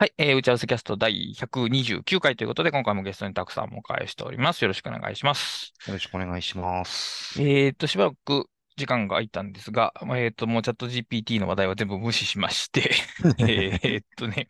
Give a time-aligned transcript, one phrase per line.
[0.00, 4.62] はい、えー、打ち合わせキャスト第129回ということで、今回もゲストに Tak.さんお迎えしております。
[4.62, 5.72] よろしくお願いします。
[5.88, 7.42] よろしくお願いします。
[7.42, 12.92] えっと、しばらく時間が空いたんですが、えっと、もうチャット GPT の話題は全部無視しまして
[13.42, 14.46] えっとね、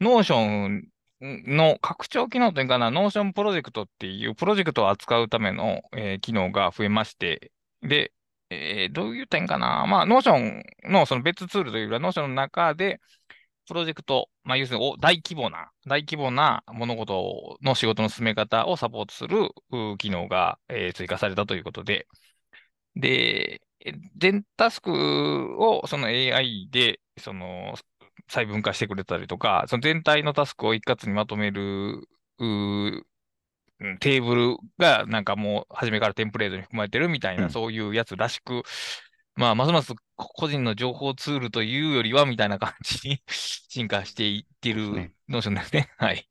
[0.00, 0.84] ノーション
[1.20, 7.50] の拡張機能というかな、ノーションプロジェクトっていうプロジェクトを扱うための、えー、機能が増えまして、
[7.82, 8.12] で、
[8.50, 13.00] えー、どういう点かなまあ、ノーションのその別ツールというか、ノーションの中で、
[13.66, 19.50] プロジェクト、まあ、要するに大規模な、大規模な物事の仕事の進め方をサポートする
[19.98, 22.06] 機能が、えー、追加されたということで、
[22.96, 23.62] で、
[24.16, 24.92] 全タスク
[25.58, 27.74] をその AI で、その、
[28.28, 32.08] 細分化してくれたりとか、その全体のタスクを一括にまとめる、
[34.00, 38.62] テーブルがなんかもう初めからテンプレートに含まれてるみたいな、そういうやつらしく、
[39.36, 45.90] まあ、ますます個人の情報ツールというよりは、みたいな感じに 進化していってるノーションですね。
[45.98, 46.28] はい。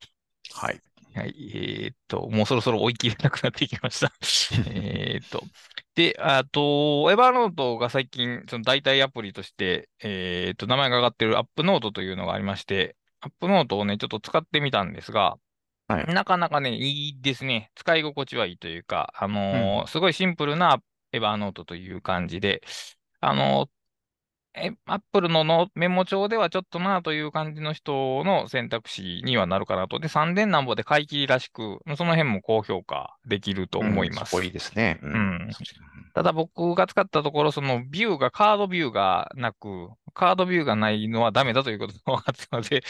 [0.53, 0.81] はい。
[1.15, 1.35] はい。
[1.53, 4.11] えー、っと、もうそろそろ追い切れなくなってきました
[4.71, 5.43] えっと。
[5.95, 15.37] で、あと、エヴァーノートが最近、その代替アプリとして、えー、っと、名前が上がってるアップノートというのがありまして、アップノートをね、ちょっと使ってみたんですが、
[15.87, 17.69] はい、なかなかね、いいですね。
[17.75, 22.61] 使い心地はいいというか、あのーうん、すごいシンプルなエヴァーノートという感じで、
[23.23, 23.69] あの、
[24.55, 29.99] え、アップルののメモ帳ではちょっとなという感じの人の選択肢にはなるかなと。
[29.99, 34.37] で、3000何ぼで買い切りらしく、その辺も高評価できると思います。
[34.37, 34.99] うん、いいですね。
[35.01, 35.11] うん。
[35.11, 35.49] うん、
[36.13, 42.83] ただ僕が使ったところ、そのビューが、カードビューがなく、カードビューがないのはダメだということが分かってたので、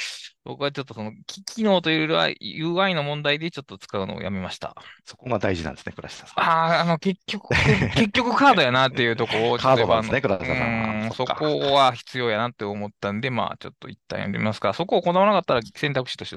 [0.45, 4.75] 僕はちょっとその機能というよりは UI の問題でちょっと使うのをやめました。
[5.05, 6.43] そこが大事なんですね、倉下さん。
[6.43, 7.49] ああ、あの、結局、
[7.95, 11.11] 結局カードやなっていうところを、カードなんですね、倉下さん。
[11.13, 14.73] そこは必要やなって思ったんで、まあ、ちょっと一旦やめますか。
[14.73, 16.35] そこをこだわらなかったら選択肢とし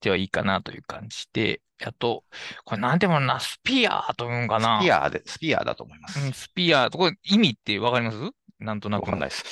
[0.00, 2.24] てはいいかなという感じで、あと、
[2.64, 4.80] これなんていうのな、スピアーというんかな。
[4.80, 6.20] スピアーで、スピアーだと思います。
[6.20, 8.18] うん、スピアーと、これ意味ってわかります？
[8.58, 9.04] なんとなく。
[9.04, 9.44] わかんないです。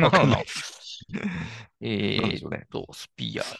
[0.00, 0.79] わかんないです。
[1.80, 3.42] えーっと、スピア。
[3.42, 3.56] ー。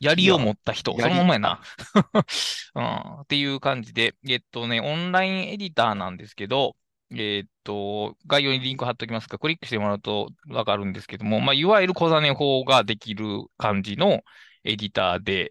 [0.00, 1.60] 槍を持った人、そのままやな、
[2.74, 3.20] うん。
[3.22, 6.76] っていう感じで、えっとね、オンラインエディターなんですけど、
[7.12, 13.24] えっと、概要にリンク貼っておきますが、クリックしてもらうとわかるんですけども、まあ、いわゆる小種法ができる
[13.58, 14.22] 感じの
[14.64, 15.50] エディターで、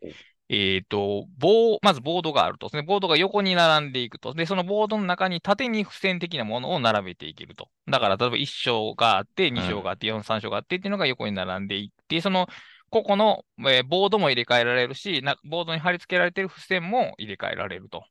[0.49, 2.81] えっ、ー、と、棒、まずボードがあるとですね。
[2.81, 4.33] ボードが横に並んでいくと。
[4.33, 7.69] で、そのボードの中に縦に付箋的なものを並べていけると。
[7.87, 12.47] だから、例えば1章があって、2章があって、4、3章があってっていうのが横に並んでいって、その、
[12.89, 18.03] 個々の、えー、ボードも入れ替えられるしな、ボードに貼り付けられている付箋も入れ替えられると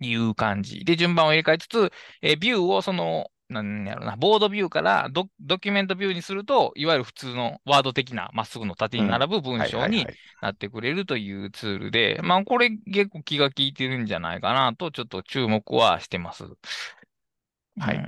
[0.00, 0.84] いう感じ。
[0.84, 10.06] で、順番を入れ替えつつ、えー、ビューをそのなんやろな、ボードビューからドドキュメントビューにすると、いわゆる普通のワード的なまっすぐの縦に並ぶ文章に
[10.40, 16.44] なってくれるというツールで、まあこれ結構気が利いてるんじゃないかなと、ちょっと注目はしてます。
[17.78, 18.02] はい。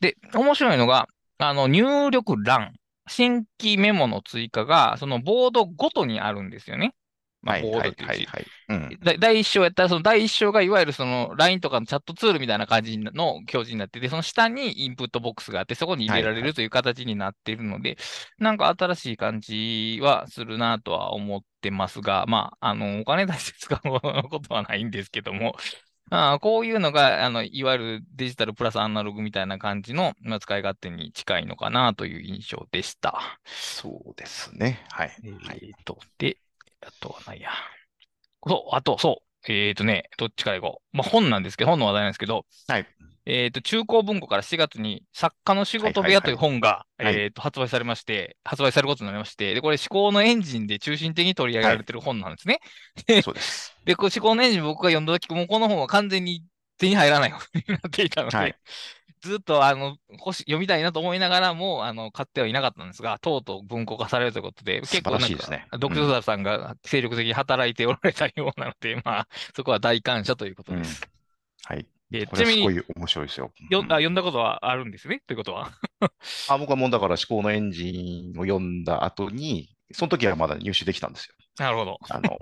[0.00, 2.74] で、面白いのが、あの、入力欄、
[3.08, 6.94] 新規メモの追加が、そのボードごとにあるんですよね。
[7.46, 18.02] まあ、ボードっていう第一章やったら、その第一章がいわゆるその LINE とかのチャットツールみたいな感じの表示になってて、その下にインプットボックスがあって、そこに入れられるという形になっているので、はいは
[18.40, 25.54] い、なんか新しい感じはするなとは思ってますが、まあ、あの、お金出して使うことはないんですけども、
[26.10, 33.40] あこういうのが、あの、いわゆるデジタルプラスアナログみたいな感じの、まあ、使い勝手に近いのかなという印象でした。
[33.44, 34.86] そうですね。
[34.90, 35.16] はい。
[35.24, 36.38] えー、と、で、
[36.82, 37.50] あとはないや。
[38.46, 39.52] そう、あと、そう。
[39.52, 40.96] えっ、ー、とね、どっちからいこう。
[40.96, 42.86] まあ、本なんですけど、本の話題なんですけど、はい。
[43.26, 52.60] えっ、と、中高文庫から4月に作家の仕事部屋という本が、えっ、と、発売されまして、発売されることになりまして、で、これ思考のエンジンで中心的に取り上げられてる本なんですね。
[53.08, 53.76] はい、そうです。
[53.84, 56.44] で、これ思考のエンジン僕が読んだ時もうこの本は完全に
[56.78, 58.54] 手に入らない本になっていたので、はい、
[59.20, 59.96] ずっとあの
[60.32, 71.08] し読みたいなと思いながらもあの買ってはいなかったんですが、とうとう文庫化されるということで、結構なんか、ね、読書者さんが精力的に働いておられたようなので、 まあ、そこは大感謝ということです。
[71.70, 71.86] うん、はい。
[72.08, 73.50] でちなみに、すごい面白いですよ。
[73.68, 75.72] よあ読んだことはあるんですね、ということは。
[76.48, 81.34] あ僕はもうだから思考のエンジンを読んだ後に、その時はまだ入手できたんですよ。
[81.58, 81.98] なるほど。
[82.08, 82.38] あの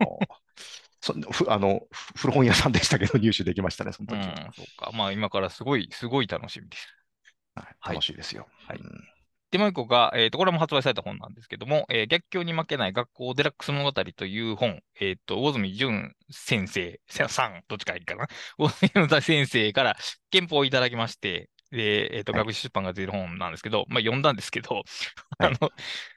[1.05, 1.83] そふあの
[2.17, 4.17] 古本屋さんでしたけど、入手できましたね、その時。
[4.17, 4.91] うん、そうか。
[4.95, 6.89] まあ、今からすごい、すごい楽しみです。
[7.55, 7.63] は
[7.93, 8.47] い、楽しいですよ。
[8.67, 8.81] はい。
[9.51, 18.27] で、もう一個が、えっ、ー、と、これも発売された本なんですけども、えー、逆境に負けない学校デラックス物語という本、えっ、ー、と、大住淳先生、さん、どっちかいいかな。
[18.57, 18.71] 大
[19.09, 19.97] 住先生から
[20.31, 24.83] 憲法をいただきまして、で、えっ、と、学習出版が出る本なんですけど、まあ、読んだんですけど、
[25.39, 25.71] あの、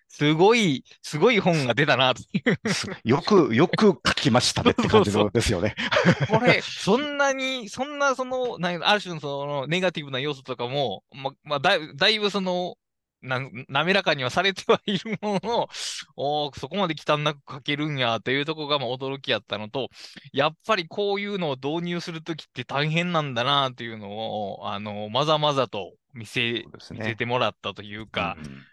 [0.08, 2.60] すごい、すごい本が出たな、という。
[3.04, 5.76] よく、よく書きましたねって感じのですよね。
[6.30, 12.78] これ、そんなに、そんな、その、なある種のその、ネガティブな要素とかも、ま、まあ、だいだいぶその、な、
[13.22, 15.70] 滑らかにはされてはいるものの、
[16.16, 19.90] おそこまで忌憚なく書けるんや、というところがまあ驚きやったのと、
[20.34, 28.66] やっぱりこういうのを導入するときって大変なんだな、というのを、あの、まざまざと見せ、ね、見せてもらったというか、うん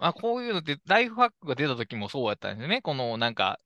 [0.00, 2.80] まあ、こういうのって、ライフハックが出た時もそうやったんですよね。
[2.80, 3.60] この、なんか、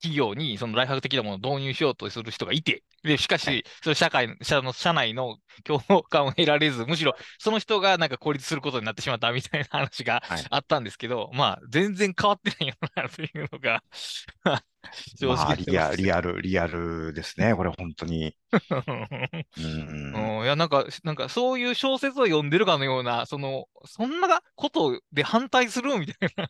[0.00, 13.82] 企業にそのライフハック的なものを導入しようとする人がいて、で、しかし、はい、それ社会社の、社内の共感を得られず、むしろその人がなんか孤立することになってしまったみたいな話があったんですけど、はい、まあ、全然変わってないよな、というのが
[15.18, 18.36] 正直、まあ、リアリアル、リアルですね、これ本当に。
[19.56, 26.48] うん、いや、なんか、なんかそういう小説を読んでるかのような、その、そんなことで反対するみたいな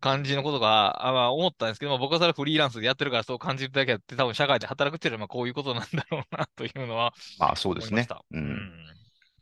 [0.00, 7.12] 感じのことが、あまあ、思ったんですけど、まあ、僕はそれフリーランスでやってるからそう感じるだけあって、多分社会で働くっていうのはこういうことなんだろうなというのは。
[7.38, 8.08] まあそうですね。
[8.32, 8.70] うん。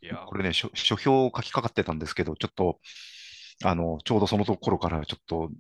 [0.03, 0.17] いや。
[0.27, 2.79] これね書、書評を書きかかってたんですけど、ちょっと、
[3.65, 5.51] あの、ちょうどそのところからちょっと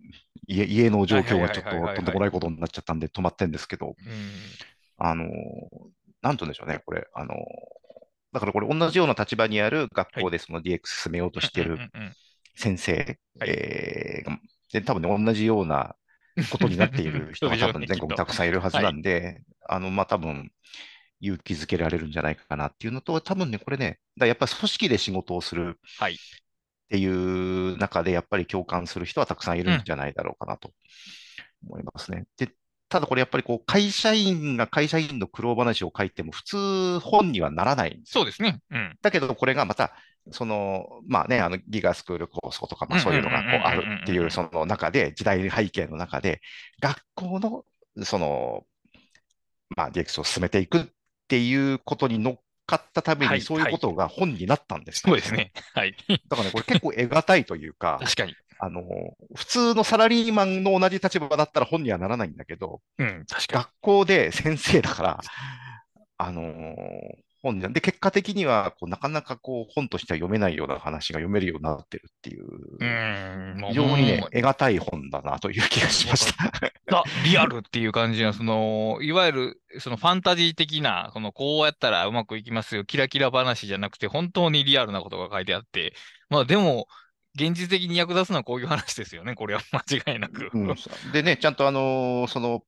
[0.46, 3.94] 家家の状況がちょっととんでもないことになっちゃったんで止まってんですけど、
[4.96, 5.26] あの、
[6.22, 7.34] なんとんでしょうね、これ、あの、
[8.32, 11.78] だからこれ同じような立場にある学校でその DX 進めようとしてる
[12.54, 14.38] 先生、えー、
[14.72, 15.96] で、多分ね、同じような
[16.50, 20.50] ことになっている 人が多分全国たくさんいるはずなんで、はい、あの、まあ、多分、
[21.20, 25.80] 勇気づけられるんじゃないかなっていうのと、多分ね、これね、だやっぱり組織で仕事をする
[26.14, 30.72] っていう中で、やっぱり共感する人はたくさんいるんじゃないだろうかなと
[31.66, 32.18] 思いますね。
[32.18, 32.52] うん、で、
[32.88, 38.60] ただこれやっぱりこう、会社員が会社員の苦労話を書いても、普通本にはならないんですそうですね。
[38.70, 38.96] うん。
[39.02, 39.92] だけど、これがまた、
[40.30, 46.40] その、まあね、あの、ギガスクール構想とか、まあそういうのがこうあるっていう、その中で、時代背景の中で、
[46.80, 47.64] 学校の、
[48.04, 48.64] その、
[49.76, 50.86] まあ DX を進めていくっ
[51.28, 55.52] ていうことに乗っかったために、そういうことが本になったんです、ねはいはい、そうですね。
[55.74, 55.96] はい。
[56.28, 58.34] だからね、これ結構得難いというか、確かに。
[58.58, 58.82] あの、
[59.34, 63.64] 普通のサラリーマンの同じ立場だったら本にはならないんだけど、うん、確かに。
[63.64, 65.20] 学校で先生だから、
[66.18, 66.74] あのー、
[67.42, 72.44] 本で、結果的にはこうなかなかこう本としては読めないような話が読めるようになってるっていう、
[72.80, 76.52] うん非常にね、得難い本だなという気がしました。
[77.24, 85.94] リアルっていう感じの、その、いわゆるそのファンタジー的な、このこうやったらうまくいきますよ、キラキラ話じゃなくて、本当にリアルなことが書いてあって、
[86.30, 86.88] まあでも、
[87.38, 90.50] 現実的に役立つのはこういう話ですよね、これは間違いなく。
[90.52, 90.74] うん、
[91.12, 92.62] でね、ちゃんとあのー、その、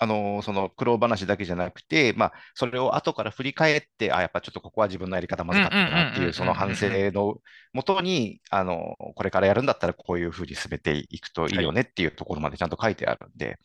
[0.00, 7.36] あのー、その苦労話だけじゃなくて、まあ、それを後から振り返って、あ、やっぱちょっとここは自分のやり方まずかったなっていう、その反省の
[7.72, 13.56] もとに、あのー、これからやるんだったらこういうふうに進めていくといいよねっていうところまでちゃんと書いてあるんで、はい、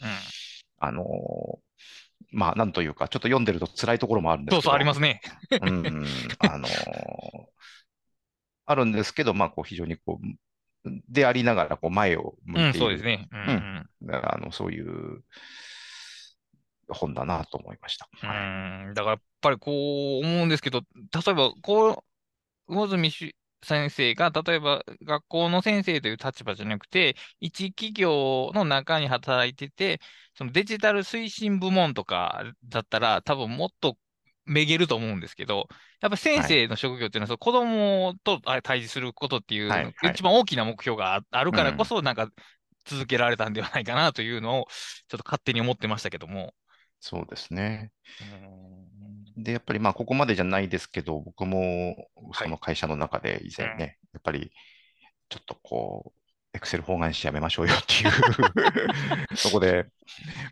[0.79, 1.05] あの
[2.31, 4.61] まあ、なんというか、ちょっと読んでると辛いところもあるんですけど。
[4.61, 5.21] そうそう、ありますね。
[5.61, 6.05] うん、
[6.39, 6.67] あの
[8.65, 10.19] あるんですけど、まあ、こう非常にこ
[10.85, 13.27] う、でありながらこう前を向いている、うん、そうですね。
[13.31, 15.23] うん、うん、あのそういう
[16.89, 18.09] 本だなと思いました。
[18.21, 22.03] うん、だからやっぱりこう思うんですけど、例えば、こ
[22.67, 30.01] う、魚住先生が、例えば学校の先生という立場じゃなくて、一企業の中に働いてて、
[30.35, 33.97] そのデジタル推進部門とかだったら、多分もっと
[34.45, 35.67] めげると思うんですけど、
[36.01, 42.29] やっぱ先生の職業っていうのは、はい、子供と対峙することっていう、はいはい、一番大きな目標があるからこそ、なんか
[42.85, 44.67] 続けられたんではないかなというのを、
[45.07, 46.53] ちょっと勝手に思ってましたけども。
[46.99, 47.91] そうですね。
[49.35, 54.51] で、やっぱりまあ、ここまでじゃないですけど、僕もその会社の中で以前ね、はい、やっぱり
[55.29, 56.23] ちょっとこう、
[56.55, 58.11] エクセル方眼紙やめましょうよっていう。
[59.35, 59.87] そこで、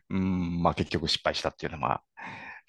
[0.10, 2.02] うん、まあ結局失敗したっていうのは、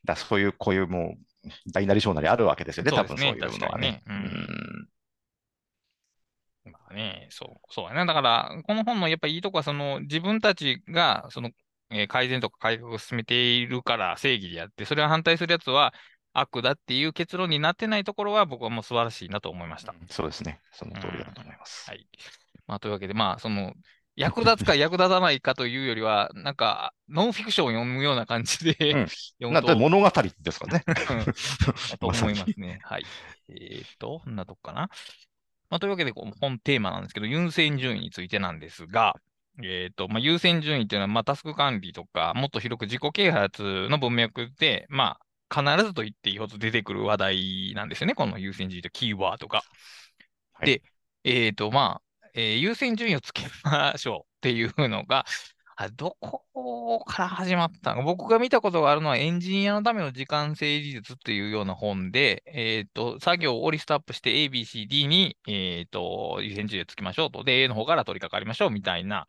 [0.04, 4.02] だそういう、こういうもう、大なり小なりあるわけですよね、多分そういうのはね。
[4.06, 4.88] うん。
[6.64, 8.06] まあね、そう、そうやね。
[8.06, 11.50] だから、この本のやっぱりいいとこは、その、自分たちが、その、
[11.90, 15.92] えー、改善とか改革を進めているから正義であって、それを反対するやつは
[16.32, 19.94] 悪だっていう結論になってないところは、僕はもう素晴らしいなと思いました。
[20.09, 20.61] そうですね。
[20.73, 21.90] その通りだと思います。
[21.90, 22.06] はい。
[22.66, 23.75] まあ、というわけで、まあ、その、
[24.14, 29.09] 役立つか役立たないかというよりは、なんか、ノンフィクションを読むような感じで、うん、
[29.40, 29.76] 読むと。
[29.78, 30.85] 物語ですかね。
[31.99, 32.81] と思いますね。
[32.85, 33.04] はい。
[33.49, 34.90] えー、っと、こんなとこかな。
[35.71, 39.16] まあ、というわけで、本テーマなんですけど、優先順位についてなんですが、
[39.62, 48.14] えっ、と、まあ、優先順位っていうのは、まあ、タスク管理とか、もっと広く自己啓発の文脈で、まあ、必ずと言っていいほど出てくる話題なんですよね。
[48.14, 49.62] この優先順位とキーワードが。
[50.52, 50.83] はい、で、
[51.25, 55.24] えっ、と、まあ、えー、優先順位をつけましょうっていうのが、
[55.76, 58.02] あどこから始まったの？
[58.02, 67.42] 僕が見たことがあるのはエンジニアのための時間整理術っていうような本で、えっ、ー、と、作業をリストアップして A、B、C、D に、えっ、ー、と、優先順位をつけましょうと。
[67.42, 69.26] で、A の方から取り掛かりましょうみたいな、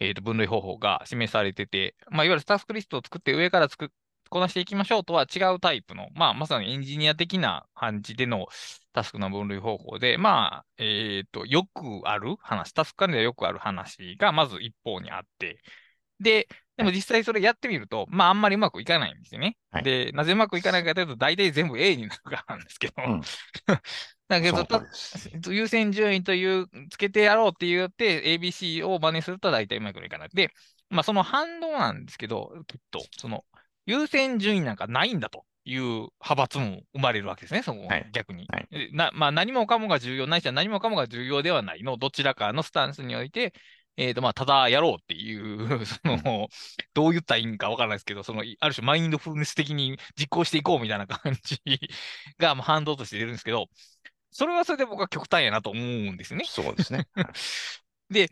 [0.00, 3.88] えっ、と、分類方法が示されてて、まあ、いわゆるタスクリストを作って上から作っ
[4.28, 8.46] こなしていきましょうとは違うタイプの、まあ、まさにエンジニア的な感じでの
[8.96, 15.60] タスクの分類方法で、まあ、えっ、ー、と、よくある話、タスク管理ではよくある話がまず一方にあって、
[16.18, 16.48] で、
[16.78, 19.58] でも実際それやってみると、まああんまりうまくいかないんですよね。
[19.70, 23.20] はい、で、なぜうまくいかないかというと、大体全部 A になるからなんですけど、うん、
[24.28, 24.66] だけど、
[25.52, 30.28] 優先順位という、つけてやろうって言って ABC を真似すると大体うまくいかない。
[30.32, 30.54] で、
[30.88, 33.44] まあその反動なんですけど、きっと、その、
[33.84, 38.46] 優先順位なんかないんだという派閥も生まれるわけですね、そこ、はい、逆に。
[38.48, 43.52] はい、なまあ、何もかもが重要ないしは何もかもが重要ではないの、どちらかのスタンスにおいて、
[43.96, 46.48] えっ、ー、と、まあ、ただやろうっていう その、
[46.94, 51.60] どう言ったらいいんかわからないですけど、その、ある種マインドフルネス的に実行していこうみたいな感じ
[52.38, 53.68] が、まあ、反動として出るんですけど、
[54.30, 56.44] それはそれで僕は極端やなと思うんですよね。
[56.46, 57.08] そうですね。
[58.10, 58.30] で、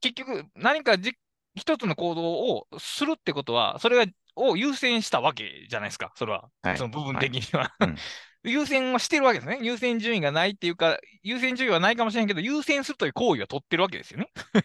[0.00, 1.14] 結局、何かじ
[1.54, 6.48] 一つの行動をするってことは、それがを優先したわけじゃないですか、それは。
[6.62, 7.96] はい、その部分的には、はいうん、
[8.50, 9.58] 優先はしてるわけですね。
[9.62, 14.30] 優先順位がないっていうか、優先順位はないかもしれんけど、優先するという行為は取ってるわけですよね。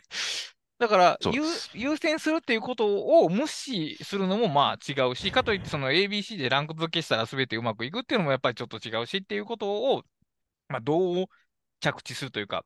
[0.79, 1.17] だから
[1.73, 2.85] 優先するっていうこと
[3.23, 10.03] を無視するのもまあ違うし、かといってその ABC でランク付けしたら全てうまくいくっていうのもやっぱりちょっと違うしっていうことを、
[10.67, 11.25] まあ、どう
[11.79, 12.65] 着地するというか、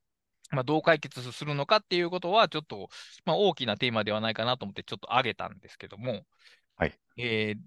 [0.50, 2.88] まあ、どう解決するのかっていうことは、ちょっと、
[3.24, 6.24] まあ、大きなテーマではないかなと思って、ちょっと挙げたんですけども、
[6.78, 6.98] はい。
[7.18, 7.58] えー、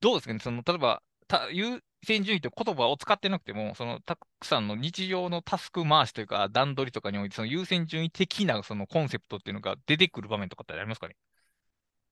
[0.00, 11.16] どうですかね、その例えば、た優先順位という言葉を使ってなくても、そのたくさんの日常のタスク回しというか、段取りとかにおいて、その優先順位的なそのコンセプトっていうのが出てくる場面とかってありますかね？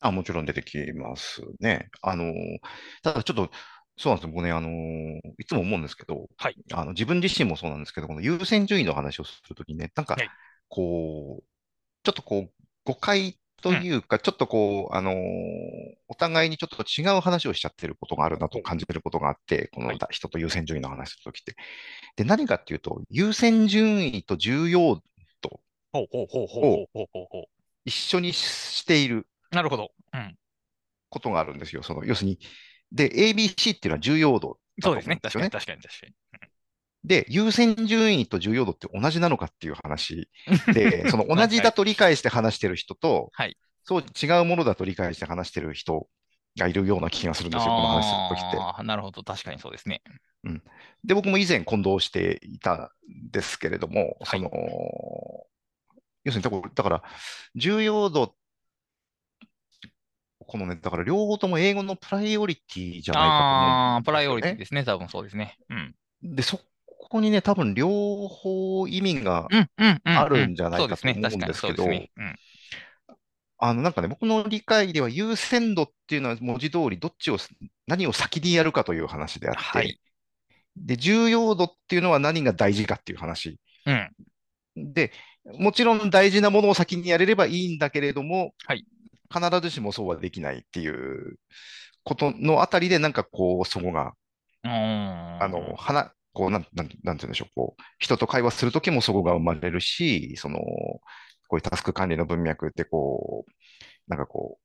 [0.00, 1.88] あもちろん出てきますね。
[2.02, 2.32] あの、
[3.02, 3.50] ただちょっと、
[3.96, 4.32] そうなんですよ。
[4.34, 4.68] 僕ね、あの
[5.38, 10.16] いつも思うんですけど、はい、あの自分自身もそうなんですけど、この優先順位の話をするときにね、なんか、
[10.68, 11.44] こう、
[12.02, 12.50] ちょっとこう、
[12.84, 15.14] 誤解というか、ちょっとこう、あのー、
[16.08, 21.56] お互いにちょっと違う話をしちゃってることがあるなと感じてることがあって、この人と優先順位の話するときって。
[22.16, 25.02] で、何かっていうと、優先順位と重要
[25.40, 25.60] 度
[25.92, 26.08] を
[27.84, 29.26] 一緒にしている。
[29.50, 29.90] なるほど。
[31.08, 31.82] ことがあるんですよ。
[31.82, 32.38] その、要するに、
[32.92, 34.82] で、ABC っていうのは重要度ね。
[34.82, 35.18] そうですね。
[35.22, 36.12] 確かに、確かに、確かに。
[37.06, 40.28] で、優先順位と重要度って同じなのかっていう話
[40.74, 46.08] で、 その同じだと理解して話してる人と、はい、そう違うものだと理解して話してる人
[46.58, 48.82] がいるような気がするんですよ、この話するときって。
[48.82, 50.02] なるほど、確かにそうですね。
[50.42, 50.62] うん、
[51.04, 52.88] で、僕も以前混同していたん
[53.30, 54.50] ですけれども、はい、その、
[56.24, 57.02] 要するに、だから、
[57.54, 58.34] 重要度
[60.46, 65.56] このね、だから両方とも英語のプライオリティじゃないかと思うんね、ああ、プライオリティですね、多分そうですね。
[65.68, 65.94] うん。
[66.22, 66.60] で、そ
[67.06, 67.88] ここにね、多分両
[68.26, 69.46] 方意味が
[70.04, 71.84] あるんじゃないかと思うんですけど、
[73.58, 77.38] あの、なんかね、僕の理解では優先度っていうのは文字通りどっちを、
[77.86, 80.00] 何を先にやるかという話であって、はい、
[80.74, 83.60] で、重要度っていうのは何が大事かっていう話。
[83.86, 85.12] うん、で、
[85.44, 88.84] もちろん大事なものを先にやれればいいんだけれども、はい、
[89.32, 91.38] 必ずしもそうはできないっていう
[92.02, 94.14] ことのあたりで、なんかこう、そこが、
[94.64, 101.00] あの、はこう、なん、なん、なんて言うんでしょう、こう、人と会話するときもそこが生まれるし、その、こ
[101.52, 103.50] ういうタスク管理の文脈ってこう、
[104.06, 104.58] なんかこ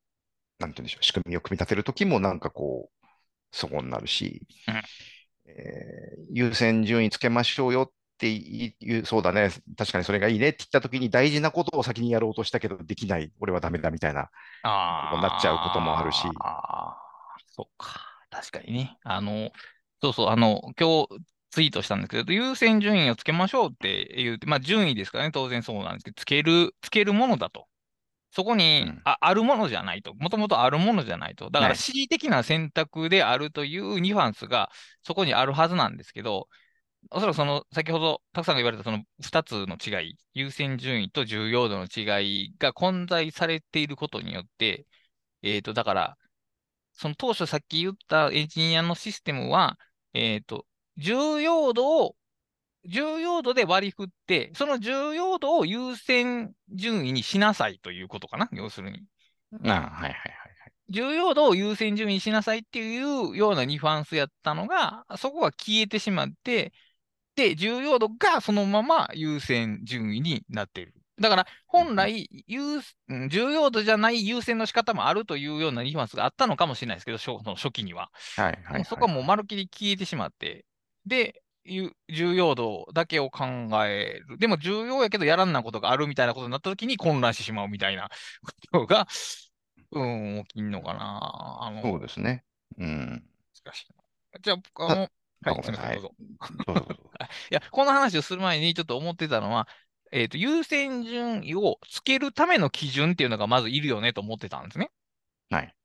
[0.60, 3.08] う、なんて言うんでしょう、仕組みを組み立てるときもなんかこう、
[3.54, 4.76] そこになるし、うん、
[5.46, 14.30] えー、優先順位つけましょうよっていう、そうだね、確かにそれがいいねって言ったときに大事なことを先にやろうとしたけどできない、俺はダメだみたいな、
[14.64, 16.24] あなっちゃうこともあるし。
[16.42, 16.98] ああ、
[17.48, 18.12] そっか。
[18.30, 18.98] 確かにね。
[19.04, 19.52] あの、
[20.02, 21.08] そうそう、あの、今日、
[21.52, 27.68] ツイートしたんですけど、優先順位をつけましょうって言うて、まあ順位ですからね、当然そうなんですけど、つける、つけるものだと。
[28.32, 30.14] そこに、うん、ああるものじゃないと。
[30.16, 31.50] もともとあるものじゃないと。
[31.50, 34.72] だから恣意的な選択であるというニュアンスが
[35.04, 36.48] そこにあるはずなんですけど、
[37.10, 44.86] おそらくその、先ほどたくさんが言われたその2つの違い、優先順位と重要度の違いが混在されていることによって、
[45.42, 46.18] えっ、ー、と、だから、
[46.94, 49.78] その当初さっき言ったエンジニアのシステムは、
[50.14, 50.66] えっ、ー、と、
[51.02, 52.16] 重要度を、
[52.86, 59.04] 重要度で割り振って、その重要度を優先順位にしなさいということかな、要するに。
[59.64, 60.42] あはいはいはい。
[60.90, 66.74] 重要度を優先順位にしなさいっていうようなニュアンスやったのが、そこが消えてしまって、
[67.36, 70.94] で、重要度がそのまま優先順位になっている。
[71.20, 72.28] だから、本来、
[73.30, 78.10] 重要度じゃない優先の仕方もあるというようなニュアンスがあったのかもしれないですけど、初初期には。
[78.36, 80.66] はいはい、そこはもうまるっきり消えてしまって、
[81.06, 83.46] で、重要度だけを考
[83.86, 84.38] える。
[84.38, 88.10] でも重要やけどやらんなことがあるみたいなことになったときに混乱してしまうみたいな
[88.72, 89.08] ことが、
[89.92, 91.60] うん、起きんのかな。
[91.62, 92.44] あのそうですね。
[92.78, 93.24] うん。
[93.66, 93.88] 難しい。
[94.42, 95.02] じゃあ、あの、
[95.44, 96.16] はい、すみません、どうぞ。
[97.52, 99.68] いや、この話をする前にちょっと思ってたのは、
[100.12, 104.92] えっ、ー、と、優先順位をつけるための基準っていうのがまずいるよねと思ってたんですね。
[105.50, 105.76] はい。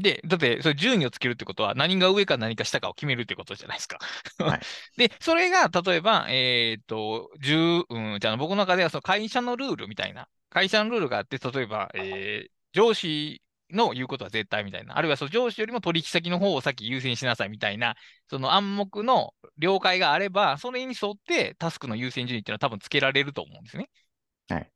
[0.00, 3.98] で、だって、それ順位をつけるってことは、何が上か何か下かを決めるってことじゃないですか。
[4.38, 4.60] はい、
[4.96, 17.96] で、それが、例えば、えっ、ー、と、10、うん、じゃあ僕の中ではその会社のルールみたいな、会社のルールがあって、例えば、えー、上司の言うことは絶対みたいな、あるいはその上司よりも取引先の方を先優先しなさいみたいな、
[18.28, 23.90] その暗黙の了解があれば、それに沿ってタスクの優先順位っていうのは多分つけられると思うんですね。
[24.48, 24.70] はい。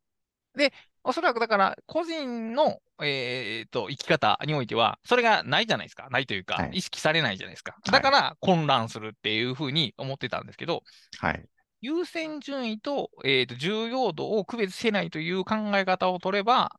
[0.56, 0.72] で、
[1.04, 6.08] おそらくだから、個人の、えー、と生き方においては、それがないじゃないですか。
[6.10, 7.76] ないというか、はい、意識されないじゃないですか。
[7.90, 10.82] だから混乱するっていうふうに思ってたんですけど、
[11.18, 11.44] はい、
[11.82, 16.72] 優先順位と,、えー、と重要度を区別せないという考え方を取れば、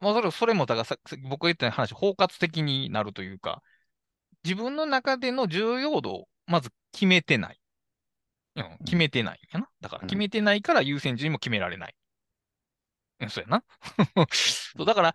[0.00, 3.62] まあ、それそれもだから僕が言った話、包括的になるというか、
[4.44, 7.60] 自分の中での重要度をまず決めてない。
[8.56, 9.68] うん、決めてないかな。
[9.80, 11.94] だから決めてないから優先順位も決められない。
[13.20, 13.64] うん、そうやな。
[14.32, 15.14] そうだから、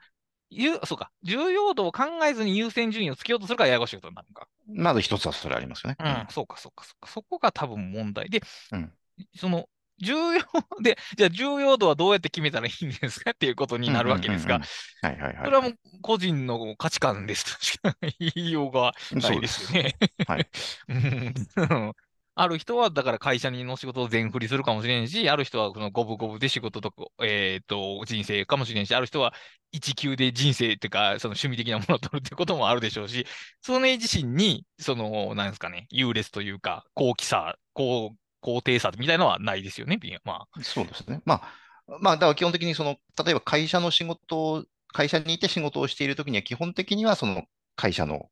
[0.49, 4.47] ゆそうか、重要度を考えずに優先順位をつけようとするからややこしいことになるのか。
[4.67, 5.97] まず一つはそれありますよね。
[5.99, 7.09] うん、そうか、そうか、そうか。
[7.09, 8.41] そこが多分問題で、
[8.71, 8.91] うん、
[9.35, 10.41] その、重要
[10.81, 14.59] で、じゃあ重要度はどうやって決めたらいいんですかっていうことになるわけですが、
[15.01, 15.35] はいはいはい。
[15.43, 19.95] それはもう個人の価値観ですとしか言いようがないですよね。
[20.25, 20.49] はい。
[22.41, 29.33] ある人は、だから会社の仕事を全振りするかもしれんし、ある人はその五分五分で仕事と、えっ、ー、と、人生かもしれんし、ある人は
[29.73, 33.27] 一級で人生っていうか、その趣味的なものを取るってこともあるでしょうし、
[33.61, 40.63] その自身に、その、なんですかね、優劣というか、高貴さ、高、高低差みたいなのはないですよね、まあ。
[40.63, 41.21] そうですね。
[41.25, 44.63] まあ、まあ、だから基本的にその、例えば会社の仕事を、
[44.93, 47.43] 会社にいて仕事をしているときには、基本的にはその
[47.75, 48.29] 会社の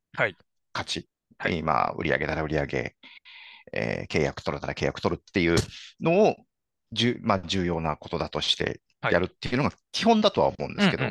[0.72, 1.06] 価値、
[1.36, 2.94] はい、今、売上なら売上、
[3.72, 5.56] えー、契約取れたら契約取るっていう
[6.00, 6.36] のを
[6.92, 11.04] じゅ、まあ、重要なことだとしてやるっていうのが基本だとは思うんですけど、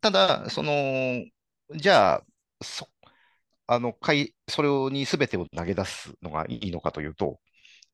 [0.00, 1.24] ただ、その、
[1.74, 2.22] じゃあ、
[2.62, 2.88] そ
[3.70, 7.38] あのいそれに全てを投げ出すのがいいのかというと、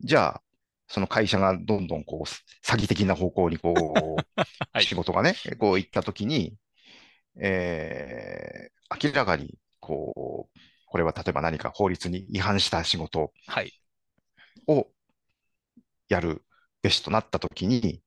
[0.01, 0.43] じゃあ、
[0.87, 2.29] その会社がどんどんこう
[2.65, 4.41] 詐欺的な方向にこう、
[4.73, 6.55] はい、仕事がね、こういったときに、
[7.41, 10.59] えー、明らかにこう
[10.95, 13.33] これは例えば何か法律に違反した仕事
[14.69, 14.87] を
[16.09, 16.45] やる
[16.83, 18.01] べしとなったときに、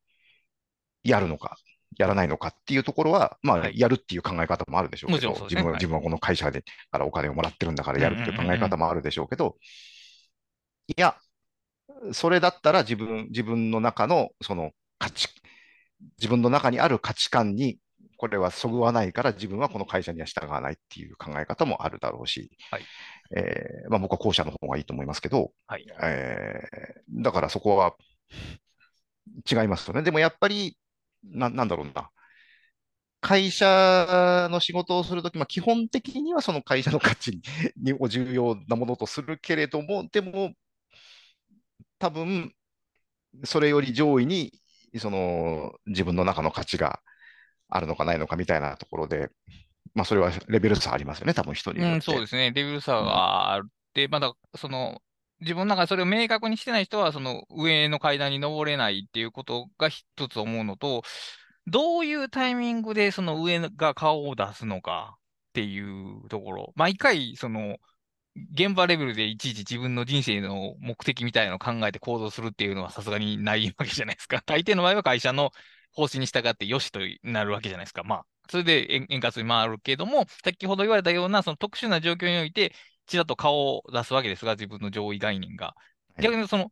[1.04, 1.58] やるのか、
[1.98, 9.58] やらないのかっていうところは、まあ、やるっていう考え方もあるでしょうけど、自分は、自分はこの会社でからお金をもらってるんだからやるっていう考え方もあるでしょうけど、
[10.88, 11.18] いや、
[12.14, 15.28] それだったら自分、自分の中のその価値、
[16.20, 17.80] 自分の中にある価値観に
[18.18, 22.82] これはそぐわないから自分はこの会社には従わないっていう考え方もあるだろうし、はい
[23.36, 27.96] えーまあ、僕は後者の方がいいと思いますけど、はいえー、だからそこは
[29.50, 30.02] 違いますよね。
[30.02, 30.78] でもやっぱり、
[31.24, 32.10] ななんだろうな。
[33.20, 37.42] 会社の仕事をするとき、まあ、基本的にはその会社の価値
[37.82, 40.54] に を重要なものとするけれども、でも、
[42.00, 42.54] 多分、
[43.44, 44.54] それより上位に、
[45.00, 47.02] その自分の中の価値が
[47.70, 49.30] あるのかないのかみたいなところで、
[49.94, 52.52] まあ、それはレベル差ありますよね、多分一人うん、そうですね。
[52.52, 55.02] レベル差があって、うん、まだ、その、
[55.40, 61.04] 自分の中でそれを明確にしてない人は、その上の階段に登れないっていうことが一つ思うのと、
[61.68, 66.74] どういうタイミングでその上が顔を出すのかっていうところ。
[66.76, 67.78] 毎回、その、
[68.54, 74.44] 現場レベルでいちいち自分の人生の目的みたいなのを考えて行動するっていうのはさすがにないわけじゃないですか。
[74.46, 75.52] 大抵の場合は会社の
[75.98, 78.04] 方針に従ってよしとなるわけじゃないですか。
[78.04, 82.72] まあ、それで円滑に回るけども、先ほど言われたようなその特殊な状況において、
[83.08, 85.74] ちらっと顔を出すわけですが、自分の上位概念が。
[86.22, 86.72] 逆にその、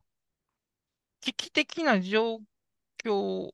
[1.21, 2.39] 危機的な状
[3.03, 3.49] 況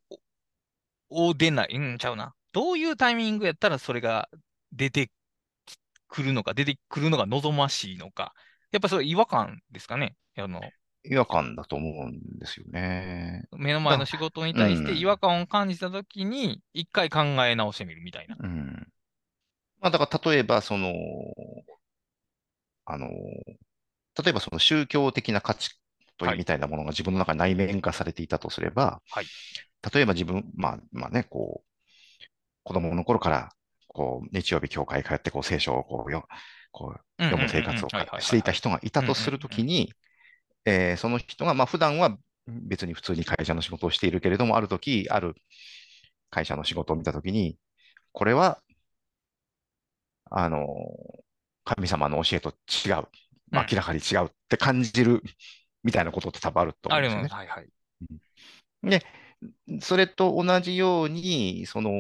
[1.10, 2.34] を出ない、うん、ちゃうな。
[2.52, 4.28] どういうタイミングやったらそれが
[4.74, 5.10] 出て
[6.10, 8.34] くるのか、出てくるのが望ましいのか。
[8.72, 10.18] やっぱそれ違和感ですかね。
[10.36, 10.60] あの、
[11.04, 13.46] 違和感だと思うんですよね。
[13.58, 18.38] 目の前の仕事に対して違和感を感じたときに、一回考え直してみるみたいな。
[18.40, 18.88] うん。
[19.80, 20.94] まあ、だから例えば、その、
[22.86, 25.72] あの、例えばその宗教的な価値
[26.18, 29.26] というみたいなものが自分の中に内面化されていたとすれば、はい、
[29.94, 31.72] 例えば自分、まあ、まあね、こう、
[32.64, 33.50] 子供の頃から、
[33.88, 36.28] こう、日曜日教会通って、こう、聖書をこうよ、
[36.72, 39.92] こう、読む生活をしていた人がいたとするときに、
[40.65, 45.36] えその人が、まあ、普段は別に普通に会社の仕事をしているけれども、あるとき、ある
[46.30, 47.58] 会社の仕事を見たときに、
[48.12, 48.62] これは、
[50.30, 50.65] あの、
[51.63, 53.08] 神様の教えと違う。
[53.54, 55.21] 明らかに違うって感じる
[55.84, 57.28] みたいなことって多分あると思うんですよね。
[57.28, 57.67] はいはい。
[58.84, 59.04] で、
[59.82, 61.91] それと同じように、その、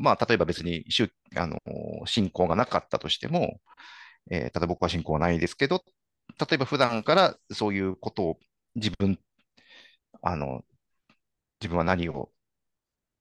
[0.00, 1.58] まあ、例えば別に宗、あの、
[2.06, 3.60] 信仰がなかったとしても、
[4.30, 5.84] えー、例えば僕は信仰はないですけど、
[6.38, 8.40] 例えば普段からそういうことを
[8.74, 9.18] 自分、
[10.22, 10.64] あの、
[11.60, 12.32] 自分は何を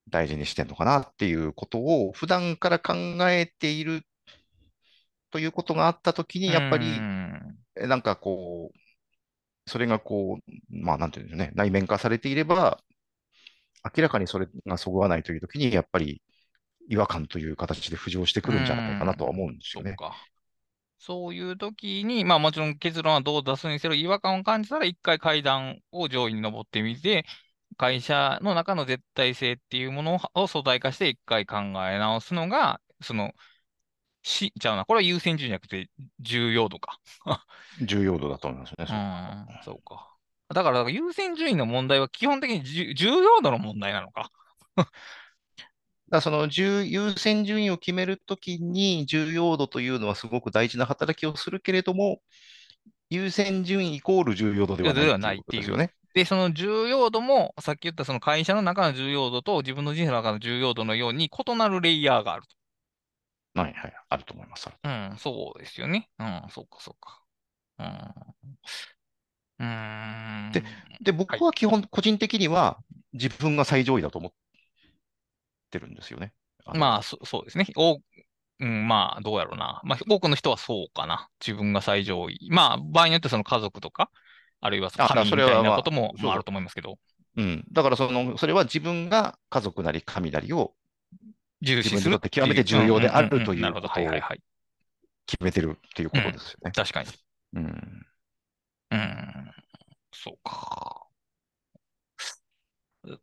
[0.10, 2.94] 大事にしてるのかなっていうことを普段から考
[3.30, 4.04] えている
[5.32, 7.06] ということがあったときに、やっぱり、
[7.76, 12.82] なんかこう、それがこう、まあなんていうんでしょうね、内面化されていれば、
[13.96, 16.22] 明らかにそれがそぐわないというときに、やっぱり
[16.90, 19.92] 違和感という形で浮上してくるんじゃないかなとは思うんですよね。
[19.92, 20.16] そうか。
[21.00, 27.26] そういう時に、まあもちろん結論はどう出すにせよ、違和感を感じたら一回階段を上位に登ってみて、
[27.78, 31.58] 会社の中の絶対性っていうものを素体化して一回考
[31.90, 33.34] え直すのが、その
[34.24, 37.00] し、じゃあな、これは優先順位じゃなくて重要度か。
[37.82, 38.86] 重要度だと思いますね。
[38.90, 40.16] うん、そうか。
[40.54, 44.32] だから、優先順位の問題は基本的に重要度の問題なのか。
[46.10, 52.20] だその優先順位を決めるときに重要度というのはすごく大事な働きをするけれども、
[53.10, 55.94] 優先順位イコール重要度ではないっていうことですよね。
[56.14, 63.62] で、その重要度も、さっき言ったその会社の中の重要度と自分の人生の中の重要度のように異なるレイヤーがあると。
[63.62, 64.70] はいはい、あると思います。
[64.84, 66.10] うん、そうですよね。
[66.20, 67.22] うん、そうか、そうか。
[69.60, 69.66] うん。
[69.66, 70.52] うん。
[70.52, 70.64] で、
[71.02, 72.80] で僕は基本、個人的には
[73.14, 74.32] 自分が最上位だと思っ
[75.70, 76.34] てるんですよね。
[76.74, 77.66] まあ、そそうですね。
[77.76, 78.00] お
[78.60, 79.82] うん、まあ、どうやろうな。
[79.84, 81.30] まあ、多くの人はそうかな。
[81.40, 82.50] 自分が最上位。
[82.52, 84.12] まあ、場合によってその家族とか、
[84.60, 86.98] あるいは神みたいなこともあると思いますけど。
[87.38, 87.66] うん。
[87.72, 90.74] だから、その、それは自分が家族なり神なりを
[91.62, 94.06] 重視するって極めて重要であるということを
[95.26, 96.72] 決めてるっていうことですよね。
[96.72, 97.10] 確かに。
[97.54, 98.06] うん。
[98.92, 99.52] うん。
[100.12, 101.09] そうか。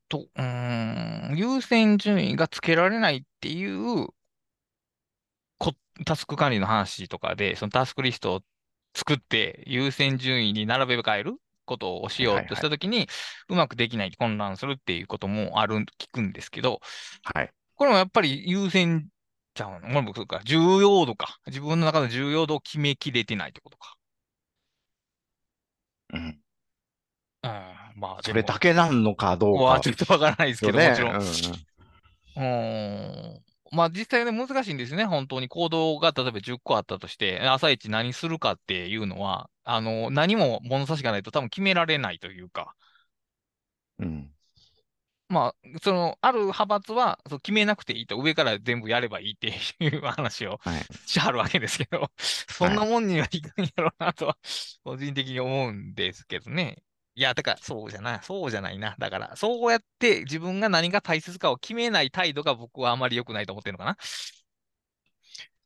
[0.09, 4.09] と、うん、優先順位がつけられないっていう
[6.05, 8.41] タスク管理の話とかで、そのタスクリストを
[8.95, 13.09] 作って優先順位に並べ替えることをしようとしたときに、
[13.49, 16.81] うまくできない、混乱するっていうこともある、聞くんですけど、
[17.35, 17.51] はい。
[17.75, 19.09] これもやっぱり優先
[19.55, 19.81] ちゃうの？
[19.81, 21.39] これもか、重要度か。
[21.47, 23.95] 自分の中の重要度を決めきれてないってことか。
[26.13, 26.41] うん。
[27.43, 27.63] うん、
[27.97, 29.65] まあ、それだけなのかどうか。
[29.65, 31.23] はちょっとわからないですけど、ね、もちろん。
[32.37, 33.43] うん。
[33.73, 35.07] まあ実際ね、難しいんですね。
[35.07, 42.75] 本当に行動が例えば10個あったとして、朝一何するかっていうのは、あの、何も物差しがないと多分決められないというか。
[43.99, 44.31] うん。
[45.29, 49.49] まあ、その、ある派閥は、そう決めなくていいと、上から全部やればいいって
[49.85, 50.61] いう 話を
[51.07, 54.39] しはるわけですけど、はい、そんなもんにはいかんやろうなとは、
[54.85, 56.83] 個人的に思うんですけどね。
[57.19, 58.95] いや、だから、そうじゃない、そうじゃないな。
[58.99, 63.97] だから、そうやって自分が何が大切かを決めない態度が僕はあまり良くないと思ってるのかな。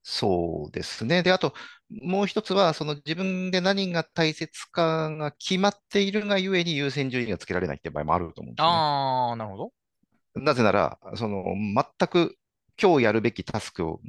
[0.02, 1.22] そうですね。
[1.22, 1.54] で、あと、
[1.90, 8.78] もう一つは、その自分で何が大切かが決まっているがゆえに優先順位がつけられないっていう場合もあると思うんですよ、ね。
[8.78, 9.72] ああ、なるほど。
[10.34, 12.36] なぜなら、その、全く
[12.80, 14.00] 今日やるべきタスクを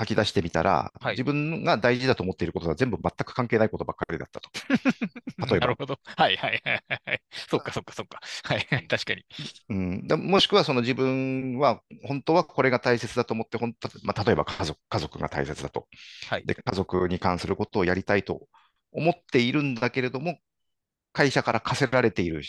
[0.00, 4.48] 書き出してみたら、はい、自分が大事だと思っていることが全部全く関係ないことばっかりだったと。
[5.52, 5.60] 例えば。
[5.60, 5.98] なるほど。
[6.02, 7.20] はいはいはいはい。
[7.30, 8.18] そっかそっかそっか。
[8.44, 9.24] はいはい、確かに。
[9.68, 15.86] うん、もしくはその自分は本当はこれが大切だと思って、本当まあ、例えば家族家族が大切だと、
[16.28, 16.54] はい、で。
[16.54, 18.48] 家族に関することをやりたいと
[18.92, 20.38] 思っているんだけれども、
[21.12, 22.42] 会社から課せられている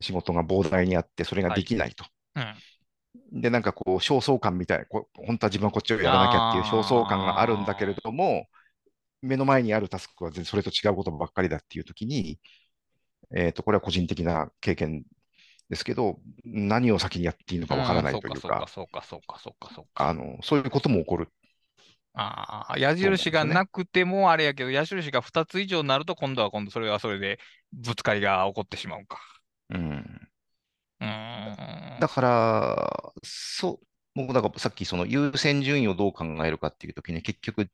[0.00, 2.04] 仕事が膨大にあって、それができないと。
[2.34, 2.54] はいうん
[3.32, 8.46] で、なんかこう、焦燥感みたいこ、本当は自分はこっちをやらなきゃっていう焦燥感があるんだけれども、
[9.22, 12.38] 目の前にあるタスクはそれと違うことばっかりだっていうときに、
[13.34, 15.04] えっ、ー、と、これは個人的な経験
[15.68, 21.28] ですけど、何を先にやっていいのかわからないというか、そうか、そうか、そうか、そうか、あの、そういうことも起こる。
[22.12, 27.38] ああ、矢印がなくてもあれやけど、矢印が2つ以上になると、今度は今度それはそれで
[27.72, 29.20] ぶつかりが起こってしまうか。
[29.70, 30.29] うん。
[31.00, 32.00] うん。
[32.00, 37.68] だから、そう、僕だからさっきその優先順位をどう考えるかっていうときに結局、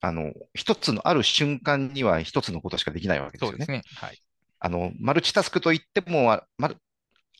[0.00, 3.52] あの、一つのある瞬間には一つのことしかできないわけですよね。
[3.52, 3.82] そうですね。
[3.96, 4.18] はい。
[4.60, 6.74] あの、マルチタスクといっても、ま、あ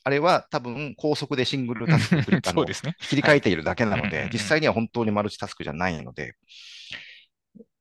[0.03, 2.97] あれは多分高速でシングルタスク そうですね。
[3.01, 6.35] 切り替えているだけなので、実際には本当にマルチタスクじゃないので、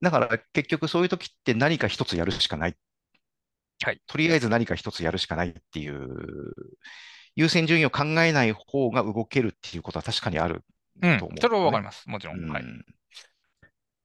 [0.02, 2.76] だから結局そういう時って何か一つやるしかない。
[3.84, 4.02] はい。
[4.08, 6.08] とりあえず何か一つやるしかないっていう、
[7.36, 10.64] 優先順位を考えない方が動けるっていうことは確かにある
[11.02, 11.38] と思う、ね、うん。
[11.40, 12.08] それはわかります。
[12.10, 12.40] もちろん。
[12.40, 12.64] うん、はい。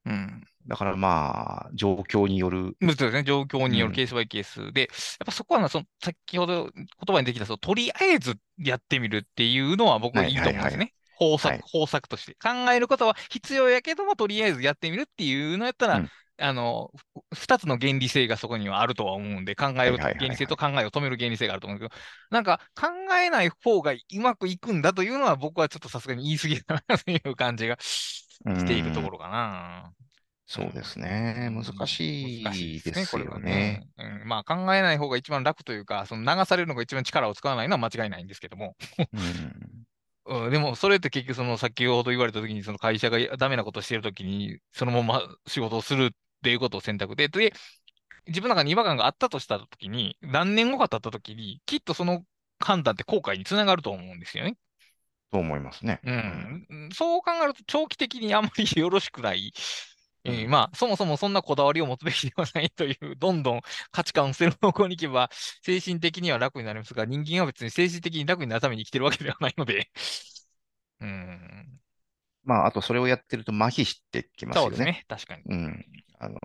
[0.05, 0.43] うん。
[0.67, 2.75] だからまあ、状況による。
[2.81, 3.23] そうですね。
[3.23, 4.89] 状況によるケースバイケースで、やっ
[5.25, 10.93] ぱそこはその、先ほど言葉にできた、そのとりあえずやってみるっていうのは僕はいいと思うんですね。
[11.15, 12.33] 方策、方策として。
[12.33, 16.91] 考えることは必要やけども、とりあえずやってみるっていうのやったら、うん、あの、
[17.33, 28.25] 二つの原理性がそこにはあるとは思うんで、考える原理性と考えを止める原理性があると思うんですけど、なんか考えない方がうまくいくんだというのは僕はちょっとさすがに言い過ぎだなという感じがし
[28.65, 29.91] ているところかな。
[30.47, 31.49] そうですね。
[31.51, 33.87] 難しいですよね。
[33.97, 38.75] ねうん、まあ考えない方が一番楽というか、その流されるのが一番力を使わないのは間違いないんですけども。
[40.27, 46.15] うん、でも、それって結局、その先ほど言われたときに、その会社がダメなことをしているときに、そのまま仕事をする
[46.45, 47.53] っていうことを選択で、で、
[48.27, 52.23] 自分の中に違和感があったとしたときに、何年後か経ったときに、きっとその
[52.59, 54.55] 判断って後悔につながると思うんですよね。
[55.31, 55.99] と思いますね。
[56.03, 56.89] うん。
[56.93, 59.53] そう考えると、長期的にあんまりよろしくない
[60.23, 65.29] えー、まあ、そもそもそんなこだわりを持つべきではないという、 どんどん価値観を捨てる方向に行けば、
[65.63, 69.89] 精神的には楽になりますが、人間は別に精神的に楽になるために生きてるわけではないので。
[71.01, 71.79] うん。
[72.45, 74.69] まあ、あとそれをやってると麻痺してきますよね。
[74.69, 75.05] そうですね。
[75.07, 75.43] 確かに。
[75.45, 75.85] うん。
[76.19, 76.39] あの、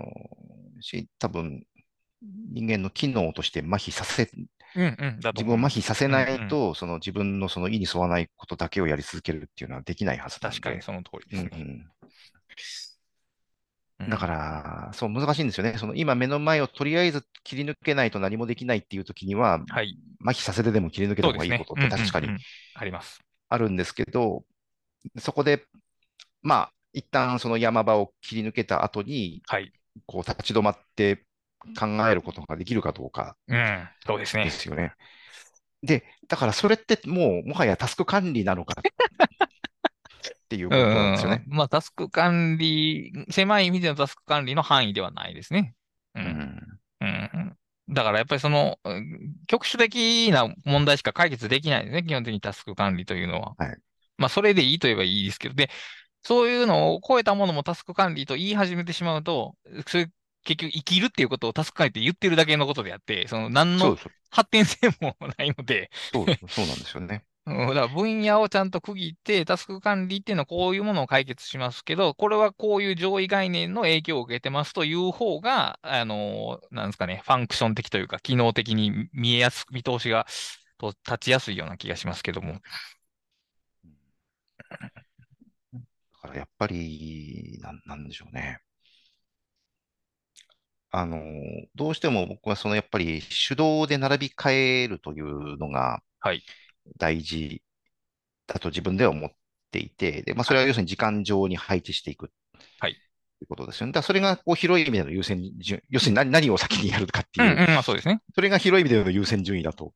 [0.81, 1.65] し、多分、
[2.53, 4.31] 人間の機能として麻痺させ、
[4.77, 10.39] うんうん、自分を麻痺させないと、うんうん、その自分のその意に沿わないことだけをやり続けるっていうのはできないはず。
[10.39, 11.51] 確かにその通りですね。
[11.53, 11.87] うんうん
[14.09, 15.77] だから、そう、難しいんですよね。
[15.77, 22.31] その今目の前をとりあえず切り抜けないと何もできないっていう時には、はい、麻痺させてでも切り抜けた方がいいことって確かに
[22.75, 23.21] あります。
[23.51, 24.45] あるんですけど、
[25.19, 25.67] そこで、
[26.42, 29.72] まあ、一旦その山場を切り抜けた後に、はい、
[30.07, 31.24] こう立ち止まって
[31.79, 34.44] 考えることができるかどうか、うん、そうですね。
[34.44, 34.94] ですよね。
[35.83, 38.83] で、だからそれってもう、もはやタスク管理なのか っ
[40.48, 41.44] ていうことなんですよね。
[41.46, 45.74] まあ、タスク管理、狭い意味でのタスク管理の範囲ではないですね。
[46.14, 46.81] うん。
[47.00, 47.57] うん、
[47.88, 48.79] だからやっぱりその、
[49.46, 52.03] 局所的な問題しか解決できないですね。
[52.03, 53.55] 基本的にタスク管理というのは。
[53.57, 53.79] はい。
[54.18, 55.70] まあ、それでいいと言えばいいですけど、で、
[56.22, 59.54] そういうのを超えたものもタスク管理と言い始めてしまうと、
[59.87, 60.09] それ
[60.44, 63.96] 結局生きるっていうことをタスク管理って言ってるだけのことであって、その何の
[64.30, 65.90] 発展性もないので。
[66.12, 67.24] そうそうなんですよね。
[67.46, 80.26] うん、だから分野をちゃんと区切って、タスク管理っていうのはこういうものを解決しますけど、これはこういう上位概念の影響を受けてますという方が、あの、なんですかね、ファンクション的というか、機能的に見えやすく、見通しが
[80.78, 82.61] と立ちやすいような気がしますけども。
[86.31, 88.59] だからやっぱり、なん、なんでしょうね。
[90.93, 91.19] あの、
[91.75, 96.43] どうしても僕はそのやっぱり手動で並び替えるというのが、はい。
[96.99, 97.62] 大事
[98.47, 99.31] だと自分では思っ
[99.71, 102.33] ていて、でまあ、それは要するに時間上に配置していく。
[102.79, 102.95] はい。
[102.95, 103.01] とい
[103.45, 103.93] うことですよね。
[103.93, 108.21] だそれがこう広い意味での優先順、要するに何何を先にやるかっていう、うんうんまあ、そうですね。
[108.35, 109.95] それが広い意味での優先順位だと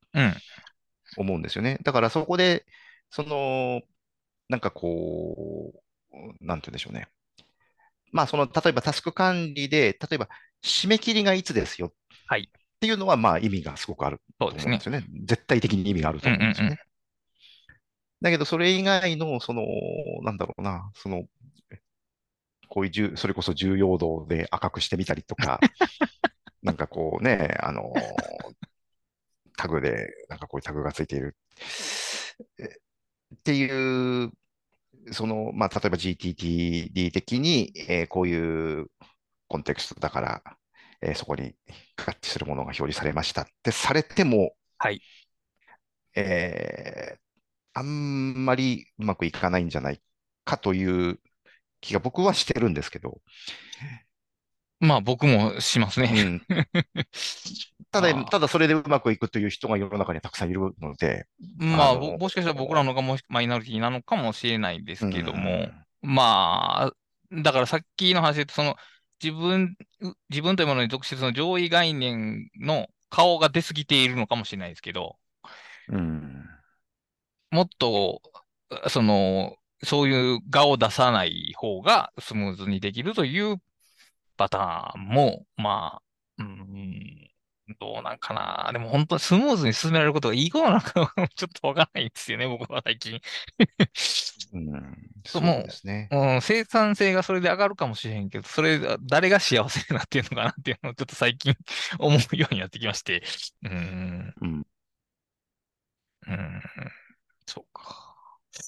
[1.17, 1.79] 思うんですよね。
[1.83, 2.65] だからそこで、
[3.11, 3.83] その、
[4.49, 5.84] なんかこう、
[6.41, 7.09] なんて言うんでしょうね。
[8.13, 10.29] まあ、その、例えばタスク管理で、例えば
[10.65, 11.93] 締め切りがいつですよ。
[12.27, 12.49] はい。
[12.51, 15.01] っていうのは、まあ意味がすごくあると思うんですよね。
[15.01, 16.69] ね絶対的に意味があると思うんですよね。
[16.69, 16.79] うんうんうん、
[18.23, 19.65] だけど、それ以外の、その、
[20.23, 21.25] なんだろうな、その、
[22.69, 25.61] こういう、それこそ重要度で赤くしてみたりとか、
[26.63, 27.93] なんかこうね、あの、
[29.57, 31.37] タグで、なんかこういうタグがついている。
[33.35, 34.33] っていう、
[35.13, 38.87] その、まあ、例えば GTTD 的に、えー、こういう
[39.49, 40.43] コンテクストだから、
[41.01, 41.55] えー、そこに
[41.97, 45.01] 合致するものが表示されましたってされても、はい。
[46.17, 47.19] えー、
[47.75, 50.01] あんまりうまくいかないんじゃない
[50.45, 51.19] かという
[51.81, 53.21] 気が僕はしてるんですけど。
[54.85, 56.13] まあ僕もしますね。
[56.15, 56.43] うん、
[57.91, 61.27] ただ、ただそれでうまくいくという人が世の中にはたくさんいるので。
[61.57, 66.93] まあ、もしかしたら僕らのがもマイノリティなのかもしれないですけども、うん、まあ、
[67.33, 68.77] だからさっきの話で、その、
[69.23, 69.77] 自分、
[70.29, 75.17] 自分というものに属してその上位概念の顔が出すぎているのかもしれないですけど、
[75.89, 76.47] うん、
[77.51, 78.21] もっと、
[78.89, 83.57] その、そういう画を出さない方がスムーズにできるという
[84.37, 86.01] パターンも、ま
[86.39, 87.31] あ、うん、
[87.81, 88.71] どうなんかな。
[88.73, 93.21] でも本当にスムーズに進められることがいいことなのかちょっとわからないんですよね、僕は最近。
[94.53, 96.09] うん、そうですね。
[96.13, 101.55] うん、生産性がそれで上がるかもしれへんけど、それ、誰が幸せになってるのかなっていうのをちょっと最近
[101.99, 103.23] 思うようになってきまして。
[103.65, 104.35] うん。
[104.41, 104.67] うん。
[106.27, 106.63] うん。
[107.47, 108.04] そうか。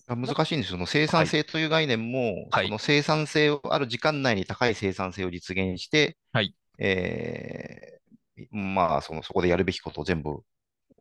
[0.08, 0.76] 難しいんですよ。
[0.76, 6.54] その生産性という概念も、はい、その生産性を、ある時間内に高い生産性を実現して、はい。
[6.78, 10.44] えー、まあ、その、そこでやるべきことを全部終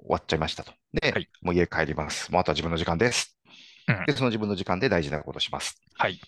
[0.08, 0.74] わっちゃいましたと。
[0.94, 2.32] で、はい、もう家帰ります。
[2.32, 3.38] もうあとは自分の時間です。
[3.88, 5.82] うん、で、その自分の時間で大事なことをします。
[5.96, 6.20] はい。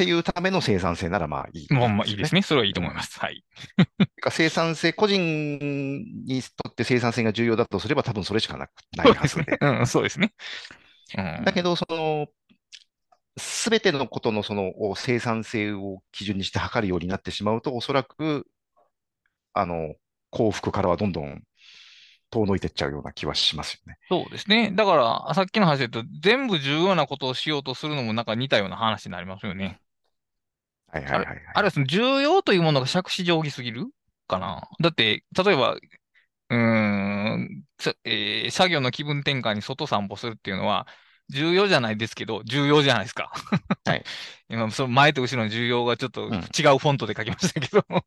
[0.00, 2.40] っていうための生産性ならまあいい、ね、まあいいですね。
[2.40, 3.20] それはいいと思います。
[3.20, 3.44] はい。
[4.30, 9.58] 生産性、個人にとって生産性が重要だとすれば多分それしかなくないはずで。
[9.60, 10.32] うん、そうですね。
[11.16, 12.28] だけど、その、
[13.36, 18.46] すべてのことのその生産性を基準にして測るようになってしまうと、おそらく、
[19.52, 19.94] あの、
[20.30, 21.42] 幸福からはどんどん
[22.30, 23.98] 遠のいてっちゃうような気はしますよね。
[24.08, 24.72] そうですね。
[24.74, 24.96] だか
[25.28, 29.80] ら、さっきの話で言うと、全部重要なことをしようとするのもなんか似たような話になりますよね。
[30.88, 33.86] はいはいはい、はい、あるいはその重要というものが杓子定規すぎる
[34.26, 34.68] かな。
[34.80, 37.19] だって、例えば、うーん、
[38.04, 40.86] えー、作業の気分転換に外散歩するっていうのは、
[41.30, 43.32] 重要じゃないですけど、重要じゃないですか。
[43.84, 44.04] はい。
[44.50, 48.02] 今、その前と後ろの重要がちょっと違うフォントで書きましたけど、うん、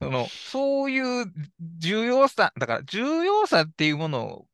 [0.00, 1.26] その、そういう
[1.78, 4.46] 重要さ、だから重要さっていうもの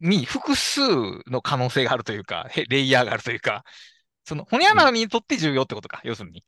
[0.00, 0.80] に複数
[1.26, 3.64] の可能性があるというか、レイヤーがあるというか、
[4.24, 6.42] その、ほにゃららにとって重要ってことか、要するに。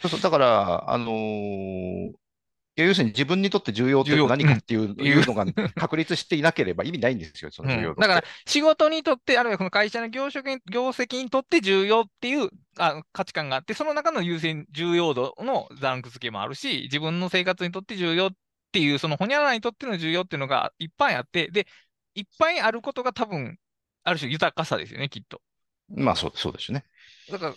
[0.00, 2.12] そうそう、だから、あのー、や
[2.76, 18.30] 要するに自分にとって重要って何かっていう,、いうのが確立していなければ意味ないんですよ、その重要、うん、だから仕事にとって、あるいはこの会社の業職業績にとって重要っていうあ価値観があって、その中の優先、重要度のランク付けもあるし、自分の生活にとって重要っ
[18.72, 21.66] ていう、そのほにゃららにとっての重要っていうのがいっぱいあって、で、
[22.14, 23.58] いっぱいあることが多分、
[24.04, 25.42] ある種豊かさですよね、きっと。
[25.94, 26.84] まあそうそうですね。
[27.30, 27.54] だから、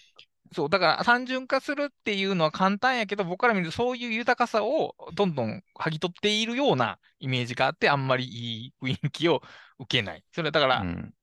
[0.53, 9.41] そう、だから単純化するっていうのは簡単やけど、僕から見るとそういう豊かさをどんどん剥ぎ取っているようなイメージがあって、あんまりいい雰囲気を
[9.79, 10.23] 受けない。
[10.33, 11.13] それはだから、うん、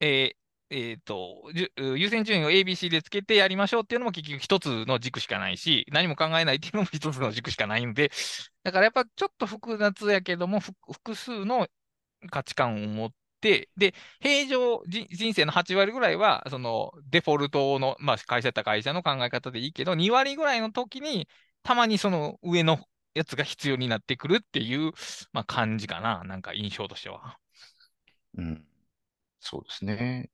[0.00, 0.38] えー
[0.70, 8.10] えっ、ー、と、優先順位を ABC でつけてやりましょうっていうのも結局一つの軸しかないし、何も考えないっていうのも一つの軸しかないんで、
[8.64, 11.68] だからやっぱちょっと複雑やけども、複数の
[12.30, 13.68] 価値観を持っ、で、
[14.20, 21.28] 平常人生の8割ぐらいは、そのデフォルトの、まあ、会社やった会社の考え方でいいけど、2割ぐらいの時に、
[21.62, 22.78] たまにその上の
[23.14, 24.92] やつが必要になってくるっていう、
[25.32, 27.38] まあ、感じかな、なんか印象としては。
[28.36, 28.64] うん、
[29.40, 30.30] そうですね。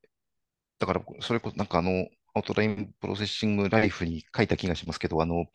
[0.79, 5.47] だから、それこそ、なんかあの、アウトラインプロセッシングライフに書いた気がしますけど、あの、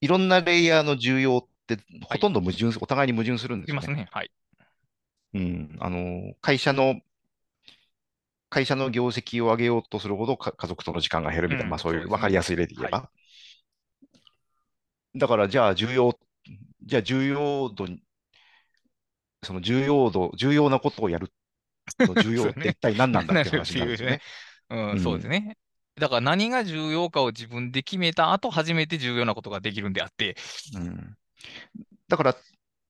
[0.00, 3.80] いろんなレイヤーの重要って、ほとんど矛盾、はい、お互いに矛盾するんですよね。
[3.80, 4.08] ますね。
[4.10, 4.30] はい。
[5.34, 7.00] うん、あの、会社の、
[8.48, 12.98] 会社の業績を上げようとするほど家族との時間が減るみたいな、うん、まあそういう分かりやすい例で言えば。
[12.98, 13.10] は
[15.14, 16.16] い、だから、じゃあ重要、
[16.84, 18.00] じゃあ重要度に、
[19.42, 21.32] その重要度、重要なことをやる
[21.98, 24.20] と 重要って一体何なんだって話なんですね。
[24.70, 25.58] うん、そうですね。
[25.96, 30.36] だから何が重要かを自分で決めた後、初めて重要なことができるんであって。
[30.74, 31.16] うん、
[32.08, 32.36] だから、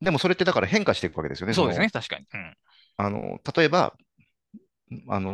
[0.00, 1.54] でもそれってだから変化していくわけですよね。
[1.54, 2.26] そうですね、確かに。
[2.33, 2.54] うん、
[2.96, 3.94] あの例えば、
[5.09, 5.33] あの、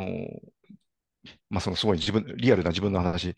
[1.49, 3.37] まあ、そのすごい自分、リアルな自分の話し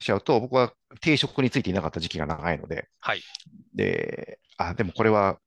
[0.00, 3.22] ちゃうと、僕は定職についていなかった時期が長いので、はい。
[3.74, 5.38] で、あ、でもこれは、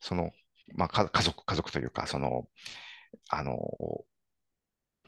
[0.00, 0.32] その、
[0.74, 2.48] まあ、家族、家族というか、その、
[3.28, 3.56] あの、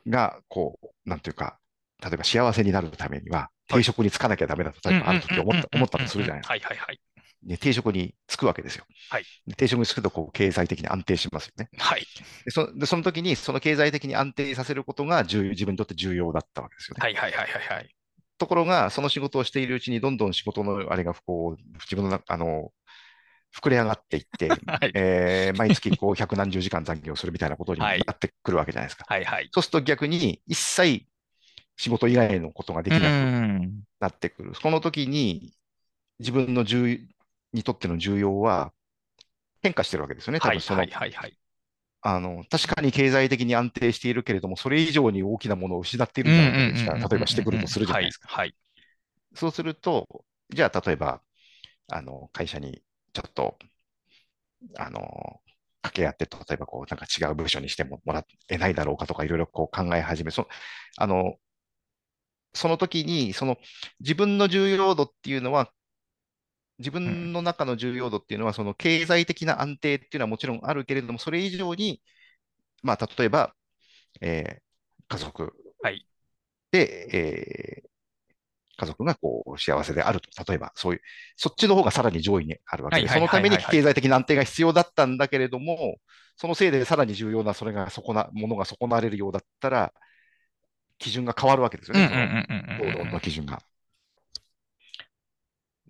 [0.06, 1.58] が、こう、なんていうか、
[2.02, 6.52] 例えば幸せになるためには、定職に就かなきゃダメだと、例えばある時思った、思ったとするじゃないですか。
[6.54, 7.00] はいはいはい。
[7.44, 8.84] ね、定職に就くわけですよ。
[9.10, 9.24] はい、
[9.56, 11.68] 定職に就くとこう経済的に安定しますよね。
[11.78, 12.06] はい、
[12.44, 17.00] でそでその時にその経済的に安定させることが重自分にとって重要だったわけですよね。
[17.02, 17.94] はいはいはいはい、はい。
[18.38, 22.72] ところが、その仕事をしているうちにどんどん仕事のあれがこう自分のあの
[23.54, 29.04] 膨れ上がっていって、 はい、えー、毎月こう百何十時間残業するみたいなことになってくるわけじゃないですか。
[29.08, 31.06] はいはい、そうすると逆に一切
[31.76, 33.02] 仕事以外のことができなく
[34.00, 34.54] なってくる。
[34.54, 35.52] その時に
[36.18, 36.98] 自分の重
[37.52, 38.72] にとっての重要は
[39.62, 40.40] 変化してるわけですよね。
[40.40, 41.38] 多分その、はいはいはい、
[42.02, 48.28] あの、確かに経済的に安定しているけれども、それ以上に大きなものを失っているんじゃないですか、例えばしてくるとするじゃないですか。
[48.28, 48.54] はい、はい、
[49.34, 51.22] そうすると、じゃあ例えば、
[51.88, 52.82] あの、会社に
[53.12, 53.56] ちょっと、
[54.76, 55.40] あの、
[55.82, 60.48] 掛け合って、例えばこう、なんか違う部署にしてももらえないだろうかとか、いろいろこう考え始め、そ
[60.96, 61.36] あの、
[62.54, 63.56] その時に、その
[64.00, 65.72] 自分の重要度っていうのは
[66.82, 72.02] 自分の中の重要度っていうのは、その経済的な安定っていうのはもちろんあるけれども、それ以上に、
[72.82, 73.54] まあ、例えば、
[74.20, 74.62] えー、
[75.08, 75.52] 家族。
[76.72, 77.88] で、えー、
[78.78, 81.00] 家族がこう幸せであると、例えばそういう、
[81.36, 85.96] そっちの方がさらに上位にあるわけで、そのために経済的な安定が必要だったんだけれども、
[86.36, 89.92] そのせいでさらに重要なそれが損なものが損なわれるようだったら、
[90.98, 92.46] 基準が変わるわけですよね、
[92.80, 93.62] 労働の基準が。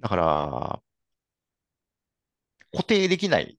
[0.03, 0.83] だから、
[2.73, 3.57] 固定できない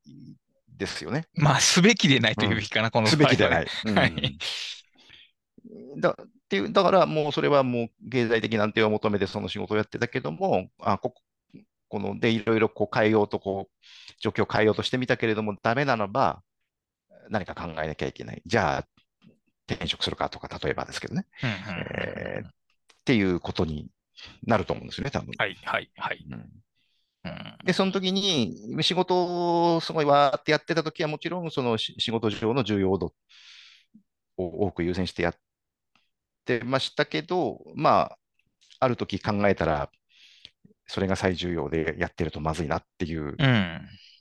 [0.77, 1.27] ですよね。
[1.35, 3.65] まあ、すべきでないというべきかな、うん、このすべきでない。
[3.65, 4.37] はい。
[5.97, 6.15] だっ
[6.49, 11.13] ていうだからもうそれはもう経済的な安定を求めてその仕事をやってたけども、あこ
[11.87, 13.87] このでいろいろこう変えようとこう、
[14.19, 16.41] 状況を変えようとしてみたけれども、ダメならば
[17.29, 18.41] 何か考えなきゃいけない。
[18.45, 18.87] じゃあ、
[19.67, 21.25] 転職するかとか、例えばですけどね。
[21.43, 23.89] えっていうことに
[24.45, 25.31] なると思うんですよね、多分。
[25.37, 26.25] はい、はい、はい。
[26.29, 26.63] うん
[27.63, 33.13] で、その時に仕事をすごいわーってやってた時はもちろんその仕事上の重要度
[34.37, 35.35] を多く優先してやっ
[36.45, 38.17] てましたけど、まあ、
[38.79, 39.89] ある時考えたら、
[40.85, 43.37] それが最重要でやってるとまずいなっていう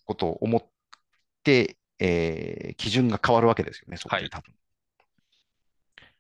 [0.05, 0.65] ことを思っ
[1.43, 4.55] て、うん、えー、基準が変わるわけですよね、そこで多分。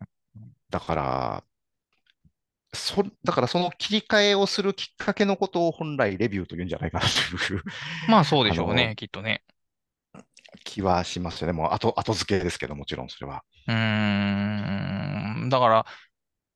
[0.01, 1.45] はい、だから、
[2.75, 7.62] そ、だからその切り替えをするきっかけのことを本来レビューというんじゃないかなという
[8.09, 9.43] まあそうでしょうね、きっとね。
[10.64, 11.53] 気はしますよね。
[11.53, 13.43] もう後、後付けですけど、もちろんそれは。
[13.68, 15.49] うーん。
[15.49, 15.87] だから、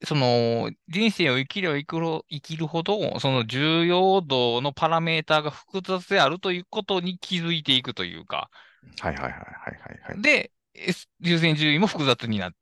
[0.04, 8.50] その、人生を生きれば生きる生きるほど、その重要度のパラメーターが複雑であるということに気づいていくというか。
[9.00, 10.52] はいはいはいはいはい、で、
[11.20, 12.52] 優先順位も複雑になっ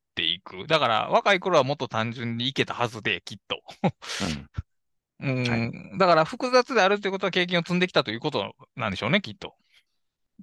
[0.44, 0.66] く。
[0.66, 3.62] だから、若い頃はもっと単純にいけたはずで、きっと。
[4.22, 4.48] うん。
[5.20, 9.54] うんはい、だから、複雑であるということは経験を積んできたということなんでしょうね、きっと。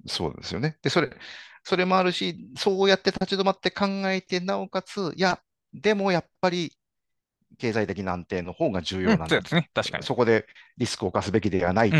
[0.06, 0.76] そうですよね。
[0.82, 1.10] で、それ、
[1.62, 5.40] それもあるし、そうやって立ち止まって考えて、なおかつ、いや、
[5.72, 6.76] でもやっぱり
[7.58, 10.04] 経済的な安定の方が重要なんだ、うん、ですね、確かに。
[10.04, 10.46] そこで
[10.78, 11.92] リスクを冒すべきではないっ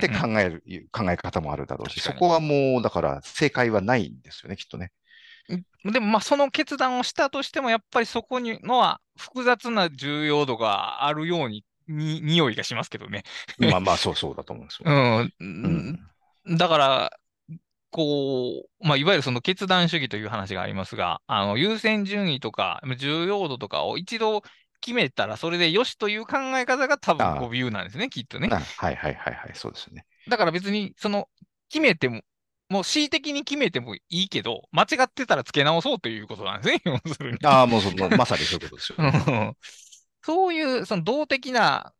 [0.00, 4.92] て考える、考え方もあるだろうし、そこはもう、だから正解はないんですよね、きっとね。
[5.84, 13.22] でも、まあ、その決断をしたとしても、やっぱりそこにのは複雑な重要度があるように、に、匂いがしますけどね。
[13.58, 14.90] まあまあ、そうそうだと思うんですよ。
[14.90, 15.32] うん。
[16.46, 17.12] うん、だから、
[17.90, 24.42] こう、まあ、いわゆるその決断主義という話がありますが、あの、優先順位とか、重要度とかを一度
[24.80, 28.48] 決めたら、それでよしという考え方が多分こうビューなんですね、きっとね。
[28.48, 30.04] はいはいはいはい、そうですね。
[30.28, 31.28] だから別に、その、
[31.68, 32.22] 決めても、
[32.68, 37.38] もう恣意的に決めてもいいけど、間違ってたら付け直そうということなんですね、 要するに。
[37.44, 39.52] ああ、もうその、まさにそういうことですよ、ね
[40.22, 41.92] そういう、その動的な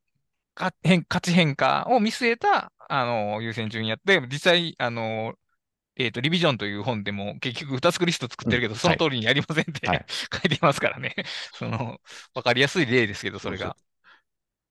[0.57, 0.73] 価
[1.21, 5.35] 値変化を見据えた、あの、優先順位やって、実際、あの、
[5.97, 11.14] えっ、ー、と、リビジョンという本でも結局タスクリスト作ってるけど、うん、その通りにやりませんって、はい、 書いてますからね。
[11.55, 12.01] その、
[12.35, 13.77] わかりやすい例ですけど、それが。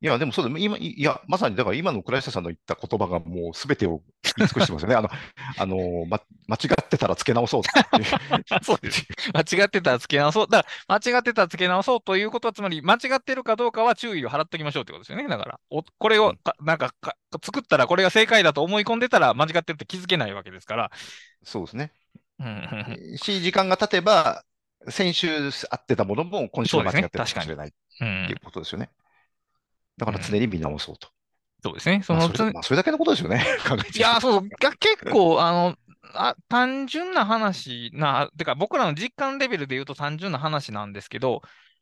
[0.06, 4.04] いや、でもそうだ、今、いや、まさに、だから今の倉下さんの言った言葉がもうすべてを
[4.38, 4.94] 言い尽くしてますよね。
[4.94, 5.10] あの、
[5.58, 7.62] あの、ま、間違ってたら付け直そう
[8.62, 9.04] そうです。
[9.34, 10.48] 間違ってたら付け直そう。
[10.48, 15.28] だから、間違ってたら付け直そうということは、つまり、間違ってるかどうかは注意を払っておきましょうってことですよね。
[15.28, 20.92] だから、おこれを、なんかか、作ったらこれが正解だと思い込んでたら間違ってるって気づけないわけですから。
[21.44, 21.92] そうですね。
[23.18, 24.44] し、時間が経てば、
[24.88, 28.92] 先週合ってたものも今週間違ってたかもしれないっていうことですよね。
[29.98, 31.10] だから常に見直そうと。
[31.64, 32.02] そうですね。
[32.04, 33.44] その、まあ、それまあ、それだけのことですよね。
[33.96, 34.50] いや、そうそう。
[34.80, 35.76] 結構、あの、
[36.14, 41.42] あ単純な話な、てか僕らの実感レベルで言うと単純な話なんですけど、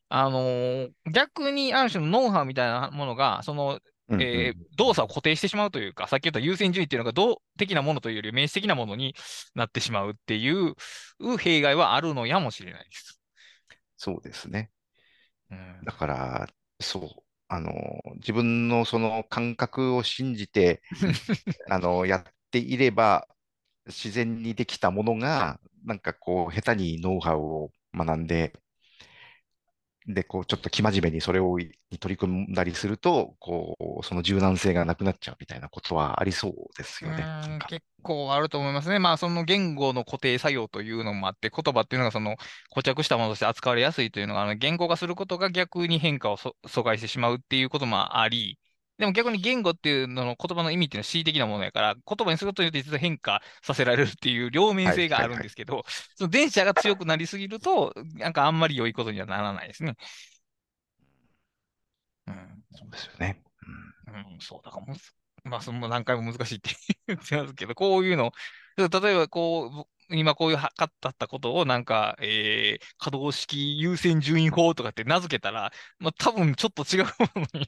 [0.09, 3.79] あのー、逆にある種のノウハウみたいなものが、その、
[4.11, 9.15] えー、動作を固定してしまうというか、さっき言った優先順位っていうのが動的なものというより名詞的なものに
[9.55, 10.75] なってしまうっていう
[11.37, 13.19] 弊害はあるのやもしれないです。
[13.97, 14.69] そうですね。
[15.51, 16.47] うん、だから、
[16.79, 17.22] そう。
[17.47, 17.71] あの、
[18.15, 20.81] 自分のその感覚を信じて、
[21.69, 23.27] あの、やっていれば、
[23.87, 28.53] 自然にできたものが、なんかこう、下手にノウハウを学んで、
[30.07, 37.23] で、こう、ちょっと生真面目にそれをに取り組んだりすると、こう、その柔軟性がなくなっちゃうみたいなことはありそうですよね。
[37.69, 38.99] 結構あると思いますね。
[38.99, 42.35] まあ、その言語の固定作用というのもあって、言葉っていうのがその
[42.69, 48.59] 固着したものとして扱われやすいというのが、あの言語化することが逆に変化を阻害してしまうっていうこともあり、
[48.97, 55.83] でも逆に言語っていうのの言葉の意味っていうのは恣意的なものやから、言葉にすることによって実は変化させられるっていう両面性があるんですけど、
[56.15, 59.95] その電車が強くなりすぎると、なんかあんまり良いことにはならないですね。
[62.27, 63.43] うん、そうですよね。
[64.07, 64.95] うん、うん、そうだからも
[65.45, 66.69] まあ、その何回も難しいって
[67.07, 68.31] 言ってますけど、こういうの、
[68.77, 77.05] 例えばこう、今こういう測ったことをなんか、えー、可動式優先順位法とかって名付けたら、まあ多分ちょっと違う
[77.35, 77.67] ものに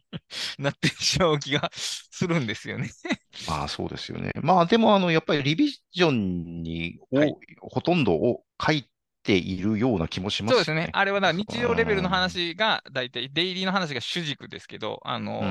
[0.60, 2.90] なってしまう気がするんですよね
[3.48, 4.32] まあそうですよね。
[4.42, 8.88] まあでもあの、やっぱりリビジョンに、はい、ほとんどを書い
[9.24, 10.64] ているような気もしますね。
[10.64, 10.92] そうですね。
[10.94, 15.42] あれはな日常レベルの話が大体、デイリーの話が主軸ですけど、あの、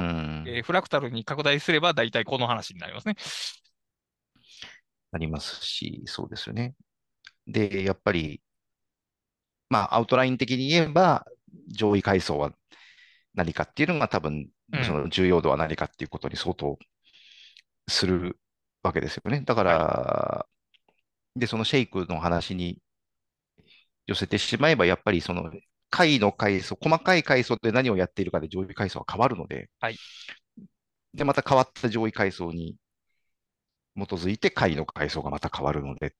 [0.47, 3.17] えー、フラクタルに拡大すれば大体この話になりますね。
[5.15, 6.75] なりますし、そうですよね。
[7.47, 8.43] で、やっぱり、
[9.71, 11.25] まあ、アウトライン的に言えば、
[11.69, 12.53] 上位階層は
[13.35, 14.51] 何かっていうのが多分、
[14.85, 16.79] その重要度は何かっていうことに相当
[17.89, 18.39] する
[18.83, 19.43] わけですよね。
[19.43, 20.47] だから、は
[21.37, 22.81] い、で、そのシェイクの話に
[24.07, 25.53] 寄せてしまえば、やっぱりその
[25.91, 29.97] 階の階層、細かい階層で何をやっているかで上位階層は変わるので、はい、
[31.15, 32.75] で、また変わった上位階層に
[33.97, 36.15] 基づいて階の階層がまた変わるので、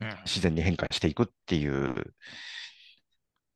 [0.00, 2.14] うん、自然に変化していくっていう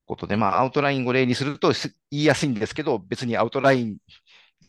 [0.06, 1.72] ことで、まあ、アウトラインを例にすると
[2.10, 3.96] 言いやすいんですけど、別にアウトライン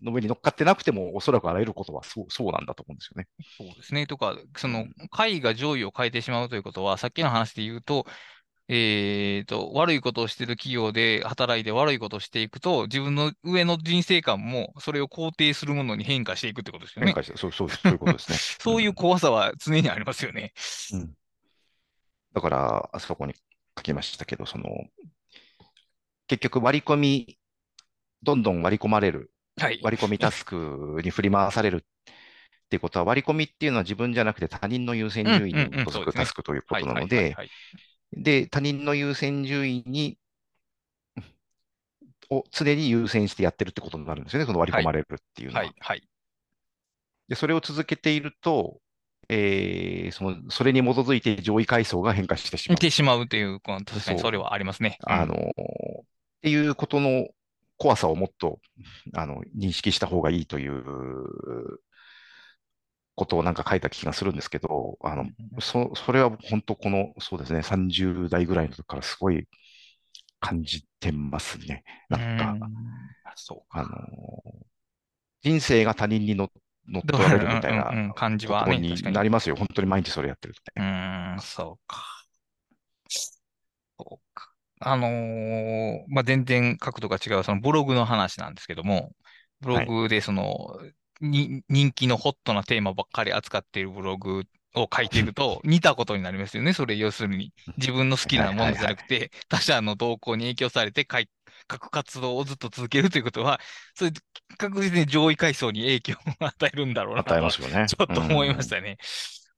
[0.03, 3.27] の上に乗っかってなくても、おそらくあらゆることはそうそうなんだと思うんですよね。
[3.57, 4.07] そうですね。
[4.07, 8.05] とか、その、会が上位を変えてしまうということは、さっきの話で言うと、
[8.71, 17.07] えーと、悪いことをしている企業で働いて悪いことをしていくと、自分の上の人生観もそれを肯定するものに変化していくってことですよね。
[17.07, 18.37] 変化して、そうそうそういうことですね。
[18.61, 20.53] そういう怖さは常にありますよね。
[20.93, 21.13] うん、
[22.33, 23.33] だから、あそこに
[23.75, 24.69] 書きましたけど、その、
[26.27, 27.39] 結局割り込み、
[28.21, 31.79] どんどん割り込まれるはい、割り込みタスクに振り回されるっ
[32.69, 35.55] ていうことは、割り込みっていうのは自分じゃなくて他人の優先順位に基
[35.87, 37.35] づくタスクということなので、
[38.13, 40.17] で、他人の優先順位に、
[42.29, 45.61] を常に優先してやってるってことになるんですよね、その割り込まれるっていうのは。
[45.61, 46.03] はいはい、
[47.27, 48.79] で、それを続けていると、
[49.29, 52.77] えー、そのそれに基づいて上位階層が変化してしまう。
[52.77, 54.97] てしまうという、確かにそれはありますね。
[55.03, 55.39] あのっ
[56.41, 57.27] ていうことの
[57.77, 58.59] 怖さをもっと
[59.13, 60.81] あの認識した方がいいという
[63.19, 65.25] ことをなんか書いた気がするんですけど、あの
[65.59, 69.45] そそれは本当この、そうですね、30代ぐらいの時からすごい
[70.39, 71.83] 感じてますね。
[72.07, 72.59] なんか、ん
[73.35, 73.89] そうかあの
[75.41, 76.49] 人生が他人に乗
[76.87, 79.57] 乗っ取られるみたいな 感じは、になりますよ。
[79.57, 81.33] 本当に毎日それやってるとね。
[81.35, 82.05] うん、そうか。
[83.09, 84.53] そうか。
[84.79, 89.11] あのー、まあ、全然角度が違う、そのブログの話なんですけども、
[89.59, 94.43] ブログでその、はい、に人気のホットなテーマばっかり扱っているブログ
[94.75, 96.73] を書いていると、 似たことになりますよね。
[96.73, 103.59] それ、要するに、 自分の好きなものじゃなくて、他者の動向に影響されて書く活動をずっと続けるということは、
[103.95, 104.11] それ
[104.57, 107.31] 確実に上位階層に影響を与えるんだろうなと。
[107.31, 107.85] 与えますよね。
[107.87, 108.97] ちょっと思いましたね。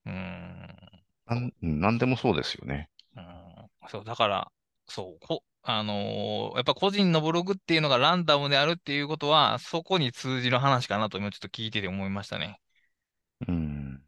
[0.06, 1.54] うん。
[1.62, 2.90] なんでもそうですよね。
[3.16, 3.70] うん。
[3.90, 4.52] そう、だから、
[4.88, 12.60] そう、こ、あのー、やっぱ個人のブログっていうのがランダムであるっていうことは、そこに通じる話かなと今ちょっと聞いてて思いましたね。
[13.48, 14.02] うん。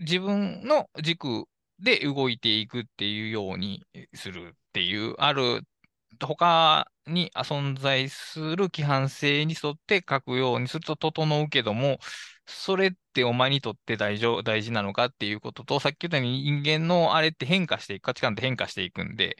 [0.00, 1.44] 自分の軸
[1.78, 5.62] で動いていくっていうようにするっていう、ある
[6.20, 11.98] 他に存在する規範性に沿って書くようにすると整うけども、
[12.46, 19.36] それってお前にとって大丈大事なのかっていうことと、さっき言ったように人間のあれって変化していく、価値観って変化していくんで、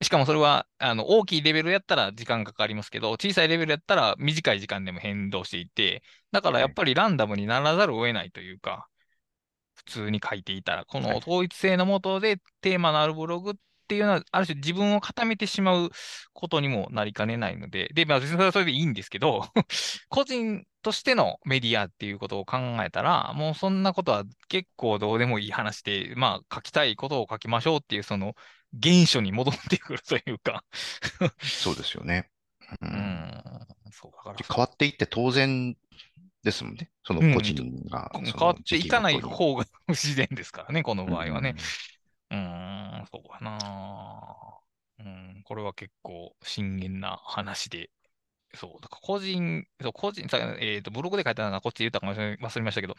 [0.00, 8.88] しかもそれは、あの、大きいレベルやったら時間かかりますけど、小さいレベルやったら短い時間でも変動していて、だからやっぱりランダムにならざるを得ないというか、
[9.74, 13.54] 普通に書いていたら、この統一性のもとでテーマのあるブログっ
[13.88, 15.90] ていうのは、ある種自分を固めてしまう
[16.34, 19.46] ことにもなりかねないので、で、まあ、それはそれでいいんですけど、
[20.10, 28.34] 個人としてのメディアっていうことを考えたら、もうそんなことは結構どうでもいい話で、まあ、書きたいことを書きましょうっていう、その、
[28.82, 30.64] 原初に戻ってくるというか
[31.40, 32.30] そうですよね。
[32.82, 32.88] うん。
[32.88, 33.42] うん、
[33.90, 35.76] そうだから変わっていって当然
[36.44, 36.90] ですもんね。
[37.04, 37.56] その個人
[37.90, 41.56] が、うん、変わっていかない方が不自然ですからね、この場合はね。
[42.30, 43.58] うん、ん、そうかな。
[45.00, 47.90] うん、これは結構深遠な話で。
[48.54, 50.22] そう、だから個人、そう個人、
[50.60, 52.94] えっ、ー、と、ブログで書いたのがこっちで言ったかもしれ忘れましたけど、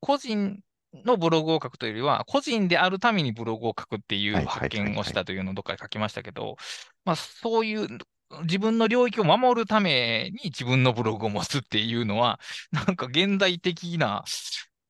[0.00, 0.60] 個人
[1.04, 6.56] のブログを書くというよりは、個人であるためにブログを書くっていう発見をしたというのをどっかで書きましたけど、
[7.04, 7.88] まあ、そういう
[8.42, 12.38] 自分の領域を守るために自分のブログを持つっていうのは、
[12.72, 14.24] なんか現代的な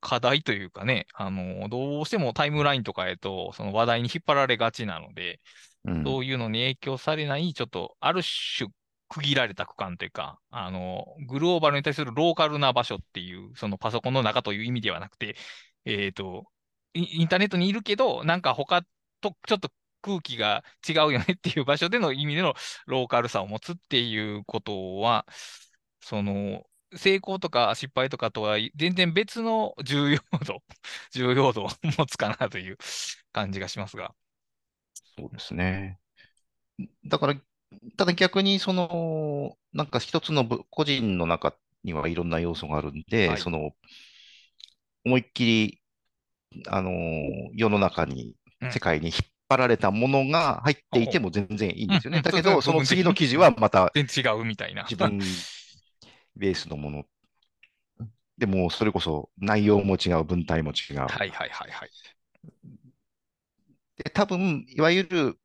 [0.00, 5.40] 課題というかね、あの、どうしてもタイムラインとかへと、その話題に引っ張られがちなので、
[5.84, 8.68] うん、そういうのに影響されない、ちょっと、ある種、
[9.08, 15.36] 区切られた区間というか、あの、グローバルに対するローカルな場所っていう、そのパソコンの中という意味ではなくて、
[15.84, 16.46] えっ、ー、と、
[16.94, 18.82] インターネットにいるけど、なんか他
[19.20, 19.70] とちょっと
[20.02, 22.54] 空気が違うよねっていう場所での意味での
[22.86, 25.26] ローカルさを持つっていうことは、
[26.00, 26.64] その、
[26.96, 30.62] 成功とか失敗とかとは全然別の重要度、
[31.12, 32.78] 重要度を持つかなという
[33.32, 34.14] 感じがしますが。
[35.16, 35.98] そうですね。
[37.06, 37.36] だから、
[37.96, 41.54] ただ逆に、その、なんか一つの個人の中
[41.84, 43.72] にはいろんな要素があるんで、はい、その、
[45.04, 45.80] 思いっきり、
[46.68, 46.90] あの
[47.54, 48.34] 世の中に、
[48.72, 49.16] 世界に引っ
[49.48, 52.18] 張られたものが入っていても全然いいんですよね。
[52.18, 54.82] うん、だけど、その次の記事はまた、全然違うみたいな。
[54.84, 55.18] 自分
[56.36, 57.04] ベースのもの。
[58.38, 61.00] でも、それこそ内容も違う、文体も違う。
[61.00, 61.90] はいはいはいはい。
[63.96, 65.38] で、多分、いわゆる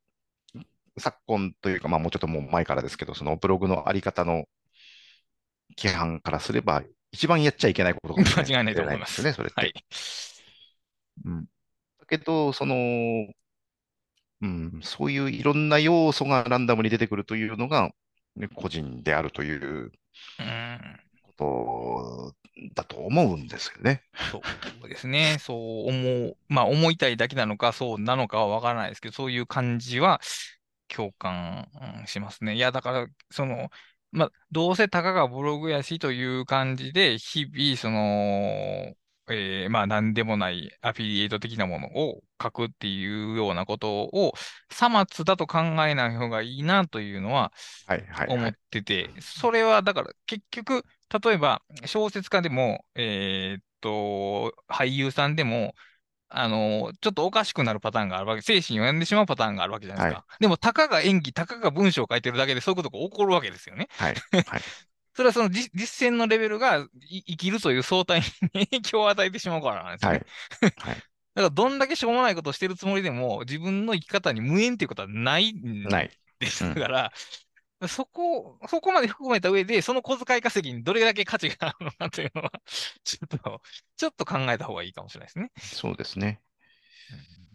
[0.97, 4.45] 昨今というか、まあもうちょっともう前からですけど、そのブログのあり方の
[5.77, 6.83] 規範からすれば、
[7.15, 9.61] 一番やっちゃいけないことかもしれない、間違いないと思いますね、それって。
[9.61, 9.73] はい。
[11.23, 11.45] うん。
[11.99, 12.75] だけど、その、
[14.41, 17.89] うん、そういういろんな要素がランダムに出てくるというのが、
[18.35, 19.91] ね、個人であるという
[21.37, 22.35] こと
[22.75, 24.03] だと思うんですよね。
[24.29, 24.41] そ
[24.83, 25.37] うですね。
[25.39, 30.19] そう思う、まあ思いたいだけなのか、そうなのかはわからないですけど、そういう感じは
[30.89, 31.69] 共感
[32.05, 32.55] しますね。
[32.55, 33.69] いや、だから、その、
[34.15, 38.95] まあ、どうせたかがブログやしという感じで、日々、その、
[39.27, 44.33] えー、まあ、なんでもないアフィリエイト的なものを書くっていうようなことを、
[44.71, 47.51] さまつだと考えない方がいいなというのは
[48.29, 50.85] 思ってて、それはだから結局、
[51.23, 55.73] 例えば小説家でも、えー、っと、俳優さんでも、
[56.37, 60.25] あの、ちょっとおかしくなるパターンがあるわけ、精神を病んでしまうパターンがあるわけじゃないですか。
[60.27, 63.87] はい、でも、たかが演技、たかが文章を書いてるだけでそういうことが起こるわけですよね。
[63.91, 64.15] はい。
[64.31, 64.61] はい
[65.15, 68.25] それはその実践のレベルが生きるという相対に
[68.65, 70.25] 影響を与えてしまうからなんですよね。
[70.59, 70.91] はい。
[70.91, 71.03] はい、だか
[71.35, 75.87] らどんだけしょうもないことをしてるつもりでも、自分の生き方に無縁っていうことはないん
[76.39, 77.09] ですから、うん、
[77.87, 82.51] そこ、そこまで含めた上で、その小遣い稼ぎにどれだけ価値があるのか というのは、
[83.03, 83.61] ちょっと、
[83.97, 85.51] ちょっと考えた方がいいかもしれないですね。
[85.57, 86.41] そうですね。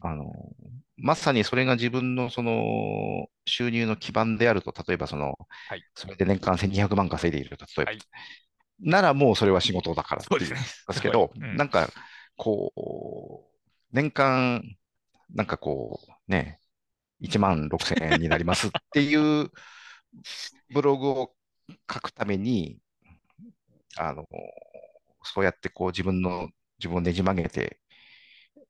[0.02, 0.32] あの、
[0.96, 7.98] まさにそれが自分のその収入の基盤であると、例えばその、はい、それで年間1200万稼いでいると、例えば、はい、
[8.80, 11.90] ならもうそれは仕事だからっていうんですけど、うん、なんか、
[12.36, 13.50] こう、
[13.92, 14.64] 年間、
[15.34, 16.60] なんかこう、ね、
[17.20, 19.50] 1万6000円になりますっていう
[20.72, 21.32] ブログを
[21.92, 22.78] 書くために、
[23.96, 24.26] あの、
[25.22, 26.48] そうやってこう自分の、
[26.78, 27.80] 自分をねじ曲げて、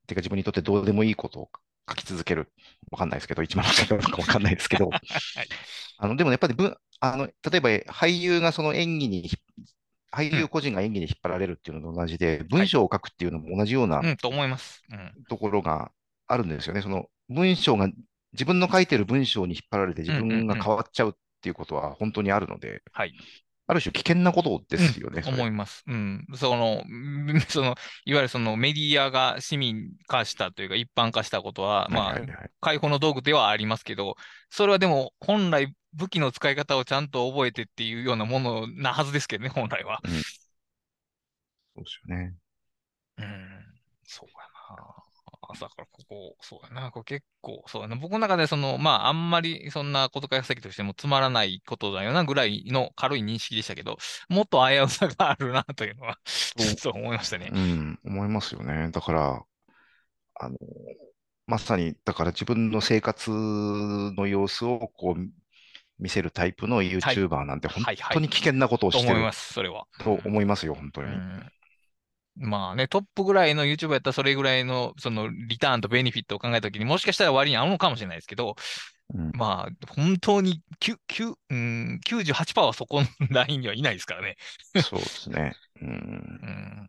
[0.07, 1.51] てか自分にとってどうでもいいことを
[1.89, 2.53] 書き続ける。
[2.91, 5.01] わかんないですけど、1万6000円かわかんないですけど、 はい、
[5.99, 6.55] あのでもやっぱり
[7.01, 9.31] あの、例えば俳優がその演技に、
[10.13, 14.83] 俳優個人が演技に引っ張られるっていうのと同じで、うん、文章を書くっていうのも同じような、うん、と思います、
[15.29, 15.93] ところが
[16.27, 16.83] あるんですよね。
[16.83, 17.89] その文章が、
[18.33, 21.11] 自分の書いてる文章に引っ張られて自分が変わっちゃう。
[21.11, 23.13] っていうことは本当にあるので、はい、
[23.71, 25.23] ある種危険なことですよね。
[25.25, 25.85] うん、思います。
[25.87, 26.27] うん。
[26.35, 26.83] その、
[27.49, 32.21] その、いわゆるそのメディアが市民化したというか一般化したことは、まあ、
[32.61, 34.17] 解放の道具ではありますけど、
[34.51, 40.01] それはでも本来武器の使い方をちゃんと覚えてっていうようなものなはずですけどね、本来は。
[40.05, 40.19] うん、そ
[41.77, 42.35] うですよね。
[43.19, 43.27] うん、
[44.03, 45.00] そうやな。
[45.59, 53.99] だからここ、そうやな、これ結構、そうやな、僕の中でその、まあ、あんまりそんな小遣い先としてもつまらないことだよなぐらいの軽い認識でしたけど、
[54.29, 57.51] もっと危うさがあるなというのは、 ちょっと思いましたね。
[57.53, 58.91] うん、思いますよね。
[58.91, 59.43] だから、
[60.35, 60.57] あの、
[61.47, 65.31] まさに、だから自分の生活の様子をこう
[65.99, 69.87] 見せるタイプの YouTuber なんて、本当に危険なことをしてる、はいはいはい、と思います、それは。
[69.99, 71.09] と思いますよ、本当に。
[71.09, 71.51] うん
[72.37, 78.57] まあね、トップぐらいの YouTuber やったらそれぐらいのそのリターンとベネフィットを考えたときにもしかしたら割に合うのかもしれないですけど、
[79.15, 84.37] うん、まあ本当に9、9うん、98%はそこのラインにはいないですからね。
[84.83, 85.55] そうですね。
[85.83, 86.89] うん、うん、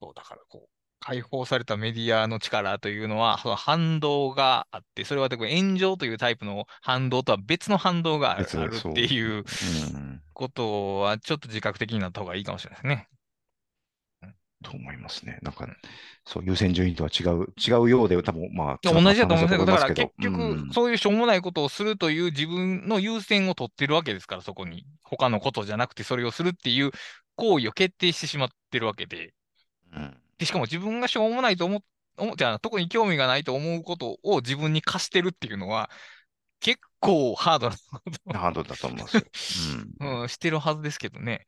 [0.00, 0.68] そうだからこう、
[1.00, 9.44] 解放されたメディアの力というのは、その反動があって、それは炎上というタイプの反動とは別の反動があるっていう
[10.34, 13.08] ことは、ちょっと自覚的になった方がいいかもしれないですね。
[14.62, 15.38] と思いますね。
[15.42, 15.66] なんか、
[16.24, 24.84] そう、優先順位とは違う、違うようで、多分まあ、同じだと思うんですけど、だから結局、そういうしょうもないことをするという自分の優先を取ってるわけですから、そこに。
[25.02, 26.92] 他のことじゃなくて、それをするっていう
[27.36, 29.34] 行為を決定してしまってるわけで。
[29.92, 31.80] うん、でしかも自分がしょうもないと思っ
[32.36, 35.90] じゃあ、特に興味がないと思うことを自分に貸してるっていうのは、
[36.60, 37.76] 結構ハードな
[38.38, 39.18] ハードだと思います。
[40.00, 41.46] うん、うん、してるはずですけどね。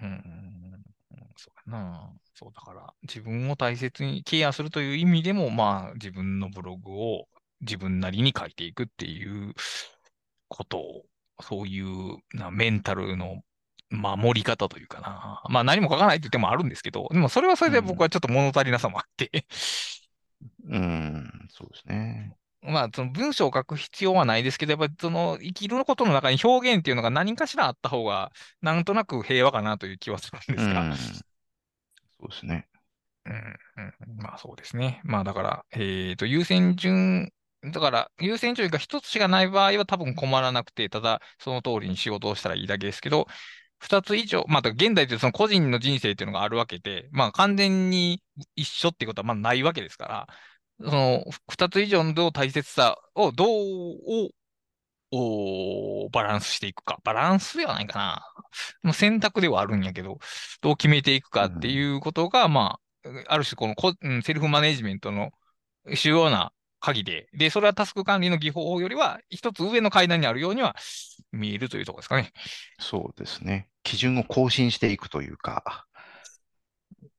[0.00, 0.47] うん、
[1.38, 2.12] そうかな。
[2.34, 7.28] そうだから、自分を大切にケアするという意味でも、まあ、自分のブログを
[7.60, 9.54] 自分なりに書いていくっていう
[10.48, 11.04] ことを、
[11.40, 13.42] そういうなメンタルの
[13.90, 15.42] 守り方というかな。
[15.48, 19.46] まあ何も書かないって言ってもあるんですけど、でもそれはそれで僕はちょっと物足りなさもあって
[20.68, 22.36] うん、そうですね。
[22.62, 28.32] まあ、その文章を書く必要はないですけど、やっぱりその生きることの中に表現っていうのが何かしらあった方が、
[28.62, 30.80] なんとなく平和かなという気はするんですが。
[30.82, 31.02] うん、そ
[32.22, 32.66] うですね。
[33.26, 35.00] うん、うん、まあそうですね。
[35.04, 37.30] まあだから、えっ、ー、と、優先順
[37.62, 43.26] だから、優先順位が一つしかない場合は多分困らなくて、ただ、その通りに仕事をしたらいいだけですけど、
[43.78, 48.22] 二つ以上、まあ、現代ってその個人の人生っていうのがあるわけで、まあ、完全に
[48.56, 50.26] 一緒っていうことはまあないわけですから、
[50.80, 54.30] その二つ以上の大切さをどう、
[55.10, 57.00] おバランスしていくか。
[57.02, 58.22] バランスではないかな。
[58.82, 60.18] もう選択ではあるんやけど、
[60.60, 65.30] どう決めていくかっていうことが、まあ、ある種このこ、うん、セルフマネジメントの
[65.94, 70.76] 主要な鍵で、で、それはタスク管理の技法よりは、一つ上の階段にあるようには
[71.32, 72.32] 見えるというところですかね。
[72.78, 73.68] そうですね。
[73.82, 75.86] 基準を更新していくというか。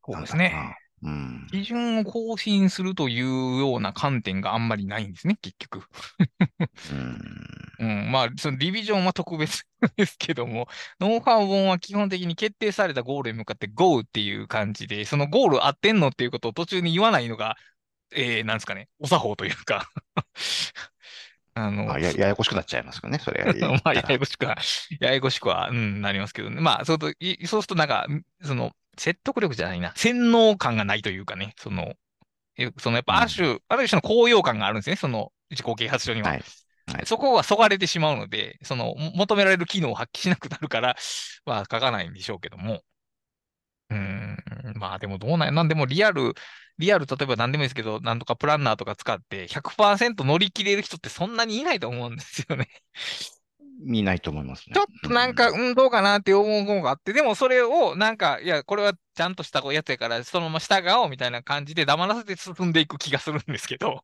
[0.05, 0.77] そうですね。
[1.01, 5.83] うん、基準を更新するというような観点があんまりないんですね、結局。
[7.79, 10.67] うん、うん、まあ、そのディビジョンは特別ですけども、
[10.99, 17.55] ノウハウ本は基本的に決定されたゴールに向かってゴーっていう感じで、そのゴール合ってんのっていうことを途中に言わないのが
[18.11, 19.89] えー、なんですかね、お作法というか
[21.53, 23.43] あの、あやややこしくなっちゃいますよね、それ。
[23.83, 24.57] まあ、ややこしくは、
[24.99, 26.61] ややこしくは、うん、なりますけどね。
[26.61, 28.07] まあ、そうと、そうするとなんか、
[28.41, 31.93] その、説得力じゃないな、洗脳感がないというかね、その、
[32.77, 36.29] そのやっぱある種、うん、ある種の高揚感があるんですね、その自己啓発書には。
[36.29, 36.43] はい
[36.91, 40.95] はい、そこはそがれてしまうので、その求められる機能を発揮しなくなるから、
[41.45, 42.81] まあ書かないんでしょうけども。
[43.91, 44.37] うん、
[44.75, 45.51] まあでもどうなんや。
[45.51, 46.33] なんでもリアル、
[46.77, 52.67] リアル、例えば何でもいいですけど、なんとかプランナーとか使って100%乗り切れる人ってそんなにいないと思うんですよね。
[53.79, 54.73] 見ないと思いますね。
[54.75, 64.03] ちょっとなんか、うん、どうかなって思うのがあって、でもそれをなんか、いや、これはちゃんとしたやつやから、そのまま従おうみたいな感じで黙らせて進んでいく気がするんですけど。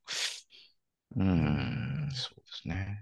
[1.17, 2.99] うん、そうですね。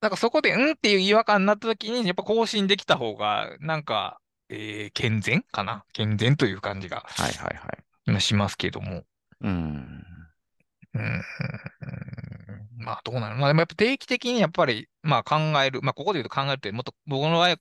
[0.00, 4.18] なんかそこで、うんっていう違和感になった時に、やっぱ更新できた方が、なんか、
[4.48, 5.84] えー、健全かな？
[5.92, 7.04] 健全という感じが。
[7.06, 8.20] はいはいはい。
[8.20, 9.02] しますけども。
[9.40, 10.04] うん。
[10.94, 11.22] うん。
[12.76, 13.36] まあ、どうなの？
[13.36, 15.80] まあ、でもやっぱ定期的にやっぱり、まあ考える。
[15.82, 17.56] まあ、ここで言うと考えるって、もっと僕の場合は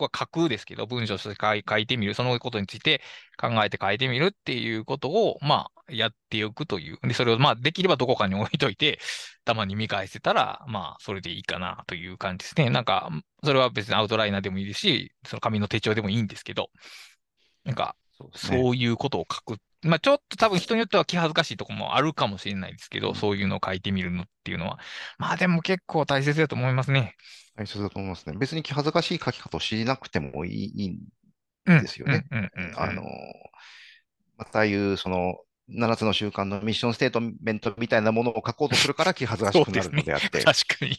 [0.00, 2.14] 書くですけど、文章として書い書いてみる。
[2.14, 3.00] そのことについて
[3.40, 6.98] 考えて書いてみるっていうことを、まあ、やっておくという。
[7.06, 8.98] で、それをまあ、できればどこかに置いといて、
[9.44, 12.68] たまに見返せたら、まあ、それでいいかなという感じですね。
[12.70, 13.10] なんか、
[13.44, 16.70] それは別にアウトライナーでもいいですし、その紙の手帳でもいいんですけど、
[17.64, 17.94] なんか、
[18.34, 19.58] そういうことを書く。
[19.84, 24.78] まあ、ちょっと多分人によっては気恥ずかしいとこもあるかもしれないですけど、うん、そういうのを書いてみるのっていうのは。
[25.18, 27.16] まあ、でも結構大切だと思いますね。
[27.56, 28.36] 大切だと思いますね。
[28.38, 30.98] 別に気恥ずかしい書き方を知りなくてもいいん
[31.64, 32.26] ですよね。
[32.76, 33.02] あの、
[34.38, 35.36] またいう、その、
[35.70, 40.38] 7つの習慣のミッションステートメントみたいなものを書こうとするから気恥ずかしくなるのであって。
[40.38, 40.96] ね、確かに。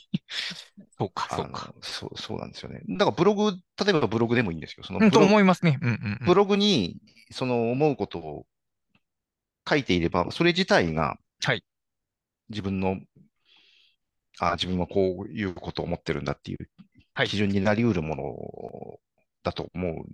[0.97, 1.73] そうか、そうか。
[1.81, 2.81] そう、そうなんですよね。
[2.89, 4.83] だからブログ、例えばブログでもいいんですよ。
[4.83, 5.79] そのと思いますね。
[5.81, 6.97] うんうんうん、ブログに、
[7.31, 8.45] その思うことを
[9.67, 11.63] 書いていれば、それ自体が、はい。
[12.49, 12.97] 自分の、
[14.39, 16.69] あ自分はこういうことを思ってるんだっていう
[17.25, 18.99] 基準になりうるもの
[19.43, 20.05] だと思うん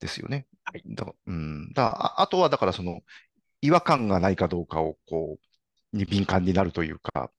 [0.00, 0.46] ですよね。
[0.64, 0.82] はい。
[0.86, 3.00] だうん、だあとは、だからその、
[3.60, 5.38] 違和感がないかどうかを、こ
[5.92, 7.30] う、に敏感になるというか。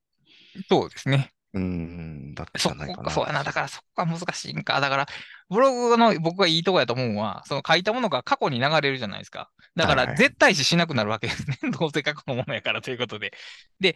[0.70, 1.34] そうですね。
[1.56, 3.10] うん、だったじゃないかな。
[3.10, 3.44] そうやな。
[3.46, 4.82] だからそこが難しいんか。
[4.82, 5.08] だから、
[5.50, 9.50] ブログの僕がいいとこやと思うのは、その書いたものが過去に流れるじゃないですか。
[9.76, 11.58] だから絶対視しなくなるわけですね。
[11.72, 13.32] どうせ過去のものやからということで。
[13.80, 13.96] で、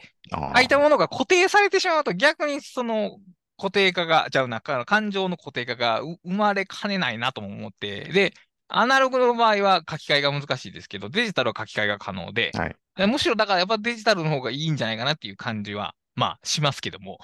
[0.56, 3.18] 書いたものが固定されてしまうと逆にその
[3.58, 8.34] 固定化が、じゃあな、感情の固定化が生まれかねないなとも思って、で、
[8.70, 17.20] アナログの場合は書き換えが難しいですけど、デジタルは書き換えが可能で、はい、むしろだからやっぱデジタルの方がいいんじゃないかなっていう感じは、まあ、しますけども。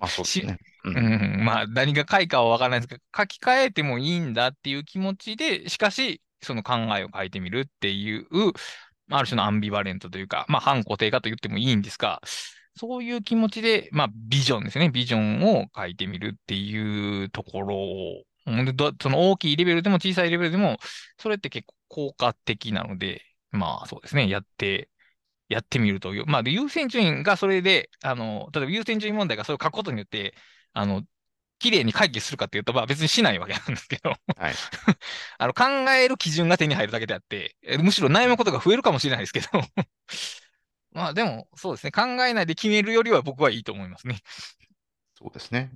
[0.00, 0.58] あ、そうですね。
[0.84, 8.26] うん、まあ、何が書いかはわからないですけど、書き換えてもいいんだっていう気持ちで、しかし、その考えを書いてみるっていう、
[9.10, 12.20] ある種のアンビバレントというか、まあ、反固定化と言ってもいいんですが、
[12.76, 14.90] そういう気持ちで、まあ、ビジョンですね。
[14.90, 20.78] ビジョンを書いてみるっていうところをでその大きいレベルでも小さいレベルでも、
[21.18, 24.88] それって結構効果的なので、まあそうですね、やって
[25.50, 26.26] やってみるという。
[26.26, 30.34] まあ、優先順位がそれで、あの、例えば優先順位問題がそれを書くことによって、
[30.72, 31.02] あの、
[31.58, 34.54] 綺麗に会議するかっていうと、まあ別にしないわけなんですけど、はい、
[35.38, 39.48] あの考える基準が手に入るだけであって、むしろ悩むことが増えるかもしれないですけど
[40.92, 44.20] まあでも、そうですね、考えないで決めるよりは僕はいいと思いますね。
[45.14, 45.70] そうですね。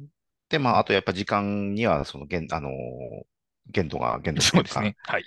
[0.48, 2.72] で、まあ、あとやっぱ時間には、その限、あのー、
[3.68, 4.96] 限度が、限度そうですね。
[5.02, 5.24] はい。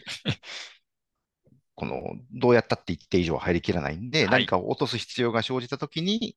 [1.77, 2.01] この、
[2.33, 6.35] どうやったって一定以上入りきらないんで、はい、何かを落とす必要が生じたときに、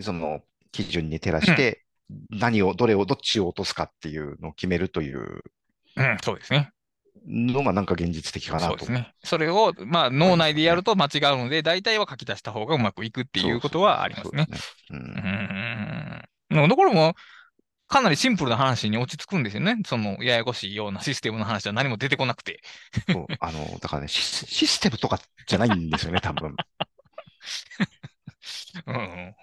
[0.00, 0.40] その
[0.72, 1.84] 基準に照らして、
[2.30, 5.42] 何を、どれを、どっちを落とすかっていうのを決めるという。
[5.96, 6.72] うん、そうですね。
[7.26, 8.66] のがなんか現実的かなと。
[8.68, 9.14] そうですね。
[9.22, 14.46] それを、まあ、脳内でやると間違うので、大体は書き出した方がうまくいくっていうことはありますね。
[14.90, 16.22] うん。
[16.50, 17.14] のところも、
[17.92, 19.76] かなりシンプルな話に落ち着くんですよね。
[19.84, 22.62] その、ややこしいようなシステムの話は何も出てこなくて。
[23.12, 26.56] そう、あの、だからねシ、システムとかじゃないんですよね、 多分。
[28.86, 29.34] うん、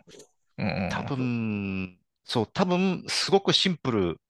[0.58, 0.90] うん。
[0.90, 4.22] 多分、そう、多分、すごくシンプル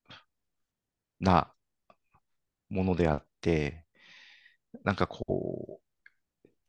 [1.22, 1.53] な
[2.70, 3.86] ものであって、
[4.84, 5.49] なんかこう、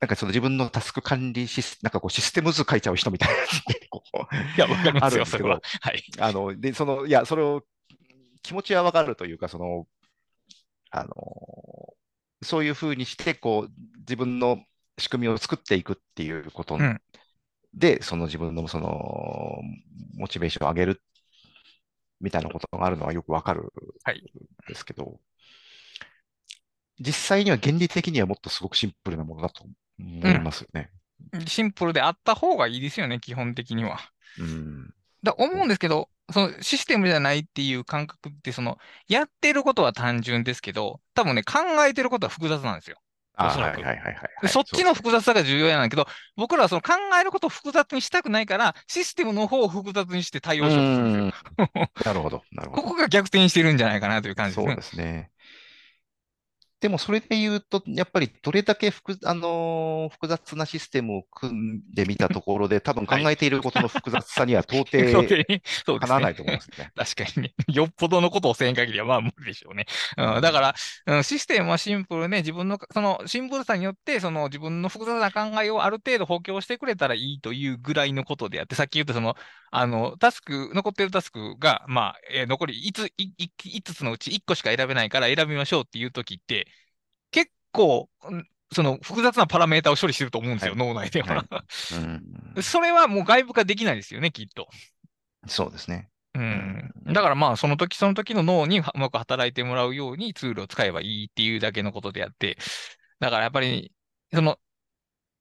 [0.00, 3.34] なんかその自分のタスク管理シス、なんかこうシステム図書いちゃう人みたいな
[3.90, 5.60] こう、いや、わかりますよ、それは。
[5.80, 6.02] はい。
[6.18, 7.62] あの、で、その、いや、それを、
[8.42, 9.86] 気持ちはわかるというか、その、
[10.90, 11.10] あの、
[12.42, 14.64] そういうふうにして、こう、自分の
[14.98, 16.78] 仕組みを作っていくっていうこと
[17.74, 19.58] で、うん、その自分のその、
[20.16, 21.02] モチベーションを上げる
[22.20, 23.66] みたいなことがあるのはよくわかるん
[24.68, 25.14] ですけど、はい、
[27.00, 29.64] 実際には原理的にはもっとすごくシンプルなものだと
[30.42, 30.90] ますよね。
[31.32, 33.98] うん、シンプルであった方がいいですよね、基本的には。
[34.38, 38.78] うん、だ思うんですけど、そのシステムじゃないっていう感覚って、その、
[39.08, 42.96] やってることは単純ですけど、多分ね、考えてることは複雑なんですよ。
[43.38, 44.48] おそらく。
[44.48, 51.88] そっちの複雑さが重要やなんだけど、僕らはその考えることを複雑にしたくないから、システムの方を複雑にして対応しようとするんですよ。
[52.04, 52.82] なるほど、なるほど。
[52.82, 54.66] ここが逆転してるんじゃないかなという感じですね。
[54.66, 55.29] そうですね。
[56.80, 66.90] でもそれで言うと、やっぱりどれだけ複,、あのー、複雑なシステムを組んでみたところで、 多分考えていることの複雑さには到底かなわないと思いますね。
[66.96, 67.54] 確かにね。
[67.68, 69.84] よっぽどのことをせん限りはまあ無理でしょうね。
[70.16, 70.74] うん、だから、
[71.06, 79.36] うん、システムはシンプルね、自分の、そのシンプルさによって、その自分の複雑な考えをある程度補強してくれたらいいというぐらいのことであって、さっき言ったその、
[79.70, 86.66] あの、タスク、残ってるタスクが、まあ、えー、残り5つ、5つのうち1個しか選べないから選びましょうっていうときって、
[87.72, 88.08] 構、
[88.72, 91.94] その複雑なパラメータを処理してると思うんですよ、はい、脳内では、はい
[92.56, 92.62] うん。
[92.62, 94.68] それはもう外部化できないですよね、きっと。
[95.46, 96.08] そうですね。
[96.34, 96.92] うん。
[97.06, 102.58] だからまあ、その時その時の脳にうまく働いてもらうようにツールを使えばいいっていうだけのことであって、
[103.18, 103.92] だからやっぱり、
[104.32, 104.58] その、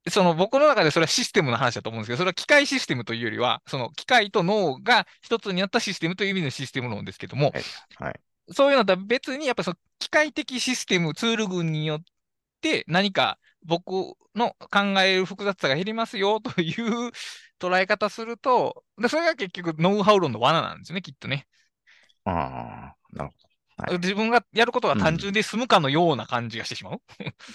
[0.07, 7.53] その僕の中でそれはシステムの話だと思うんですけど、それは機械システムというよりは、その機械と脳が一つになったシステムという意味のシステム論ですけども、
[7.97, 8.19] はい、
[8.51, 12.07] そういうのとは別に、やっぱその機械的システム、ツール群によっって
[12.88, 13.88] 何か僕
[14.36, 17.12] の考える複雑さが減りますよ という
[17.60, 21.47] 捉え方すると、でそれが結局ノウハウ論の罠なんですよね、きっとね。
[22.26, 23.36] ああ、なるほ
[23.78, 23.84] ど。
[23.84, 27.01] はい、自分がやることが単純で済むかのような感じがしてしまう。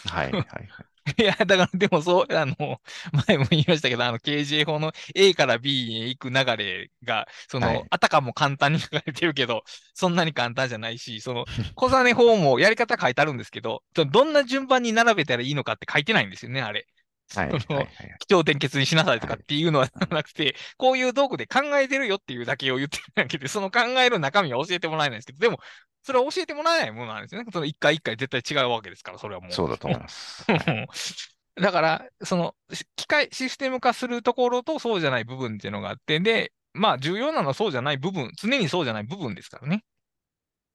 [0.08, 0.93] はい、はい、はい。
[1.18, 2.56] いや、だから、でもそう、あの、
[3.28, 11.44] 前も言いましたけど、あの、KJ 法の A から B へ行く流れが、その、はい、あたかも簡単に 書かれてるけど、そんなに簡単じゃないし、その、
[11.74, 16.86] 小金法もやり方書いてあるんですけど、どんな順番に並べたらいいのかって書いてないんですよね、あれ。
[17.34, 17.88] はい、はいはい、
[18.20, 25.58] 気象点結にしなさいとかっていうのはなくて、はい、こういう道具で考えてるよっていうだけを言ってるだけで、その考える中身は教えてもらえないんですけど、でも、
[26.02, 27.48] それは教えてもらえないものなんですよね。
[27.52, 29.52] その一回一回絶対違うわけですから、それはもう。
[29.52, 30.44] そうだと思います。
[31.56, 32.54] だから、その、
[32.96, 39.84] 機械、システム化するところとそうじゃない部分っていうのがあって、で、まあ、重要なのはそうじゃない部分、常にそうじゃない部分ですからね。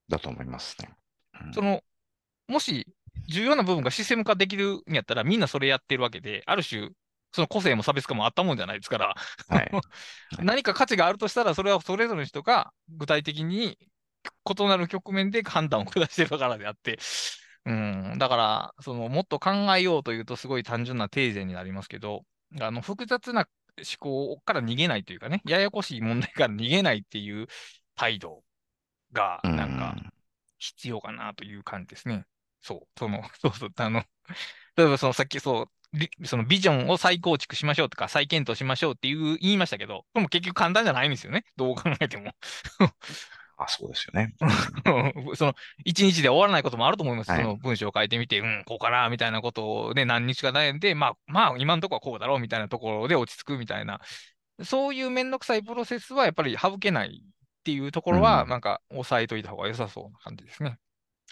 [0.07, 0.89] だと思いますね。
[1.45, 1.83] うん、その、
[2.47, 2.87] もし、
[3.28, 6.89] 重要な部分がシステム化できるんやったら、みんなそれやってるわけで、ある種、
[7.32, 9.15] その個性も差別化もあったもんじゃないですから、
[9.47, 9.72] はい、
[10.43, 13.78] 何か価値があるとしたら、それはそれぞれの人が具体的に
[14.49, 16.99] 異なる局面で判断を下してるからであって、
[17.65, 22.24] うん、だから、その、もっと考えようというと、すごい単純な定義になりますけど、
[22.59, 23.47] あの、複雑な
[23.78, 27.47] 思考から逃げないというかね、ややこしい問題から逃げないっていう
[27.95, 28.43] 態度
[29.11, 29.95] が、なんか、
[30.57, 32.26] 必要かなという感じですね。
[32.62, 34.03] そう、その、 そうそう、あの、
[34.76, 41.45] 例えばそのさっきそう、そのビジョンを再構築しましょうとか再検討しましょうっていう言いましたけど、でも結局簡単じゃないんですよね。
[41.57, 42.36] どう考えても
[43.60, 44.34] あ、そうですよね。
[45.36, 45.53] その、
[45.84, 47.32] 一日で終わらないこともあると思います。
[47.32, 53.99] はい、その文章を書いてみて、うん、こうかな、みたいなことをね、何日か悩んで、まあ、まあ、今のところはこうだろう、みたいなところで落ち着くみたいな、
[54.64, 60.70] そういうめんどくさいプロセスはやっぱり省けないっていうところは、なんか、押さえといた方が良さそうな感じですね。
[60.70, 60.78] うん、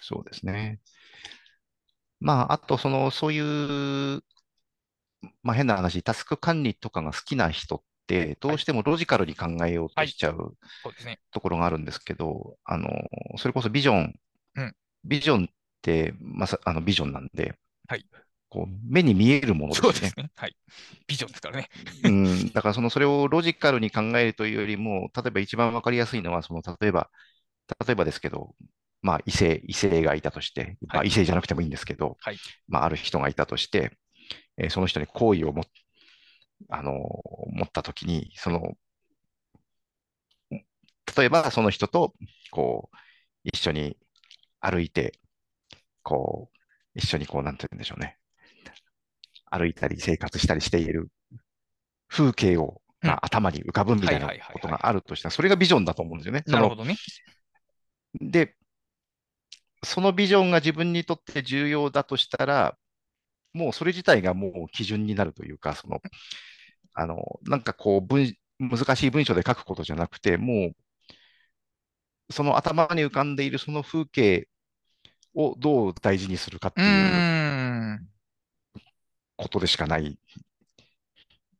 [0.01, 0.79] そうですね。
[2.19, 4.23] まあ、あと、その、そういう、
[5.43, 10.57] まあ、変な話、タスク管理とかが好きな人って、どうしてもロジカルに考えようとしちゃう
[11.31, 12.89] ところがあるんですけど、あの、
[13.37, 14.19] それこそビジョン、
[14.55, 15.47] うん、ビジョンっ
[15.81, 17.55] て、まさ、あの、ビジョンなんで、
[17.87, 18.05] はい。
[18.49, 19.93] こう、目に見えるものですね。
[19.93, 20.31] そうですね。
[20.35, 20.55] はい。
[21.07, 21.69] ビジョンですからね。
[22.03, 22.47] うん。
[22.53, 27.09] だから、その、それをロジカルに考えるというよりも、例えば一番わかりやすいのは、その、例えば、
[27.85, 28.55] 例えばですけど、
[29.07, 32.37] まあ、異性、異性がいたとして、まあ、異性じゃなくてもいいんですけど、はい、
[32.67, 33.97] まあ、ある人がいたとして、
[34.57, 35.63] えー、その人に好意を持
[36.69, 38.73] あの持ったときに、その、
[40.51, 42.15] 例えばその人と、
[42.51, 42.97] こう、
[43.45, 43.95] 一緒に
[44.59, 45.17] 歩いて、
[46.03, 46.57] こう、
[46.93, 48.17] 一緒にこう、なんて言うんでしょうね。
[49.49, 51.07] 歩いたり生活したりしている
[52.09, 56.43] 風景を、うん、頭に浮かぶみたいなことがあるとしたら、それがビジョンだと思うんですよね。
[56.45, 56.97] なるほどね。
[58.19, 58.57] で、
[59.83, 62.77] そのビジョンが自分にとって重要だとしたら、
[63.53, 66.01] もうそれ自体がもう基準になるというか、その、
[66.93, 70.73] あの、なんかこう文、難しい文章で書くことじゃなくて、も
[72.29, 74.47] う、その頭に浮かんでいるその風景
[75.35, 77.07] をどう大事にするかっていう
[79.37, 80.19] ことでしかない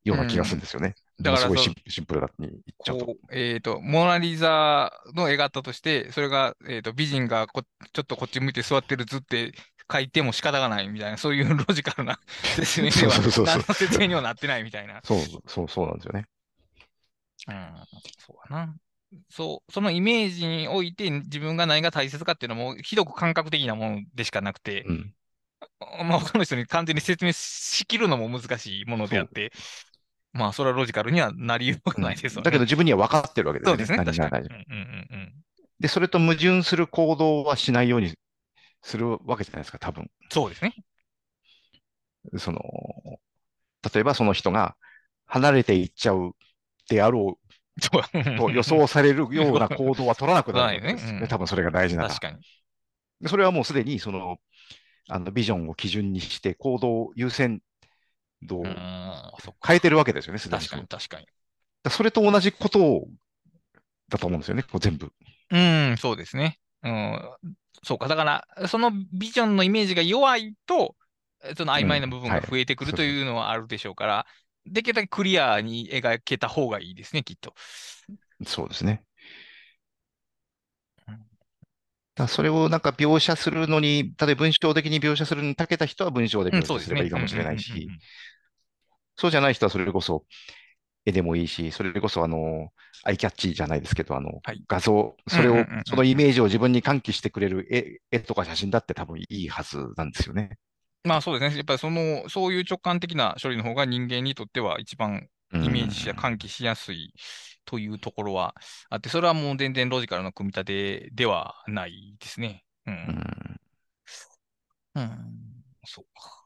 [0.04, 0.96] ような気がするんですよね。
[1.20, 3.16] だからすごいシンプルだに言っちゃうと。
[3.32, 7.64] えっ、ー、と、モナリザの絵があったとして、それが、えっ、ー、と、美人がこ
[7.94, 9.54] ちょっとこっち向いて座ってる図って
[9.92, 12.20] 書いても仕方がないみたいな、そういうロジカルな
[12.56, 13.14] 説明では、
[13.46, 15.02] 何の説明にはなってないみたいな。
[15.04, 16.26] そう、そう、そうなんですよね。
[17.48, 17.74] うん、
[18.20, 18.76] そうかな。
[19.30, 25.14] そう、そのイメージにおいて自分が何が大切かっていうのも、ひどく感覚的なものでしかなくて、うん、
[25.80, 29.52] まあ、他の人に完全に説明しきるのも難しいものであって、
[30.38, 33.74] まあ、それはロジカルにはなりようがないですよね、うん、だけど自分には分かってるわけですね。
[33.74, 34.30] そうですね。
[34.30, 34.66] 確かに。
[35.80, 38.14] で、それと矛盾する行動はしないように
[38.82, 40.10] するわけじゃないですか、多分。
[40.30, 40.74] そうですね。
[42.38, 42.62] その、
[43.94, 44.76] 例えばその人が
[45.26, 46.36] 離れていっちゃう
[46.90, 51.22] であろうと予想されるような行動は取らなくなる んですね。
[51.22, 52.38] ね多分それが大事な確かに。
[53.28, 54.38] それはもうすでにその、
[55.10, 57.62] あのビジョンを基準にして行動優先
[58.42, 58.64] 度を
[59.66, 60.64] 変えてるわけですよね、すでに。
[60.64, 61.28] 確かに、確かに。
[61.90, 63.08] それと同じこと
[64.10, 65.12] だと思うんですよね、こう全部。
[65.52, 66.60] うん、そうですね。
[66.84, 67.22] うん、
[67.84, 68.08] そうか。
[68.08, 70.96] だから、そのビジョンのイメージが弱いと、
[71.58, 74.26] その曖昧な部分が増えてくるというのはあるでしょうから、
[74.66, 77.54] できるだけクリアに描けた方がいいですね、きっと。
[78.46, 79.04] そうですね。
[82.18, 87.88] だそれをなんか描写するのに、例えば文章的に描写するのに長けた人は文章で描写すればいいかもしれないし、
[89.16, 90.26] そうじゃない人はそれこそ
[91.06, 92.70] 絵でもいいし、それこそあの、
[93.04, 100.58] アイキャッチじゃないですけど、あの、はい、画像、それを、そのイメージを自分に喚起してくれる絵絵とか写真だって多分いいはずなんですよね。
[101.04, 101.58] まあそうですね。
[101.58, 107.14] やっぱりその、そういう直感的な処理の方が人間にとっては一番イメージや喚起しやすい
[107.66, 108.56] というところは
[108.90, 112.66] あって、それはもう全然ロジカルな組み立てではないですね。
[112.86, 113.60] うん。
[114.96, 116.46] うん、うん、そうか。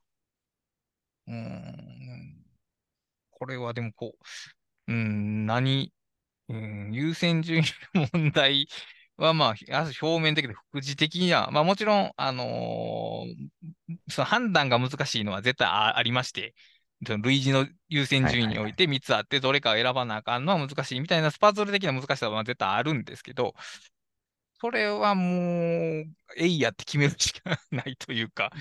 [1.27, 2.45] うん。
[3.31, 4.15] これはでもこ
[4.87, 5.93] う、うん、何、
[6.49, 7.63] うん、優先順位
[7.95, 8.67] の問題
[9.17, 16.55] は、まあ、表面的で副次的には、まあもちろん、あのー、その判断が難しいのは絶対ありまして、
[17.05, 23.55] その類似の優先順位において3つあって、どれかを選ばなあかんのは難しいみたいなスパズル的な難しさは絶対あるんですけど、
[24.59, 25.31] それはも
[26.01, 26.05] う、
[26.37, 28.51] えいやって決めるしかないというか、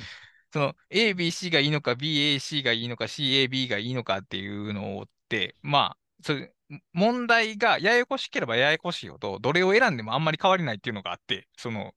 [0.52, 6.52] その A、B、C がいいのか、B、A、C がいいのか、C、A、B がいいのかっていうのって、まあ、それ
[6.92, 11.92] 問題がややこしければややこしいほど、どれを選んでもあんまり変わりないっていうのがあって、その、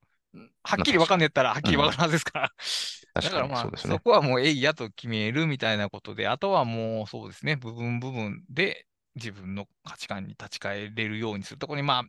[0.63, 2.51] はっきり分かんねえったらはっきり分かるはずですから。
[3.15, 11.59] うん、だからまあ、そ、ね,、こはもうえいやと決めるみたいなことで、あとはもうそうですね、部分部分で自分の価値観に立ち返れるようにする。
[11.59, 12.03] ところに、まあ、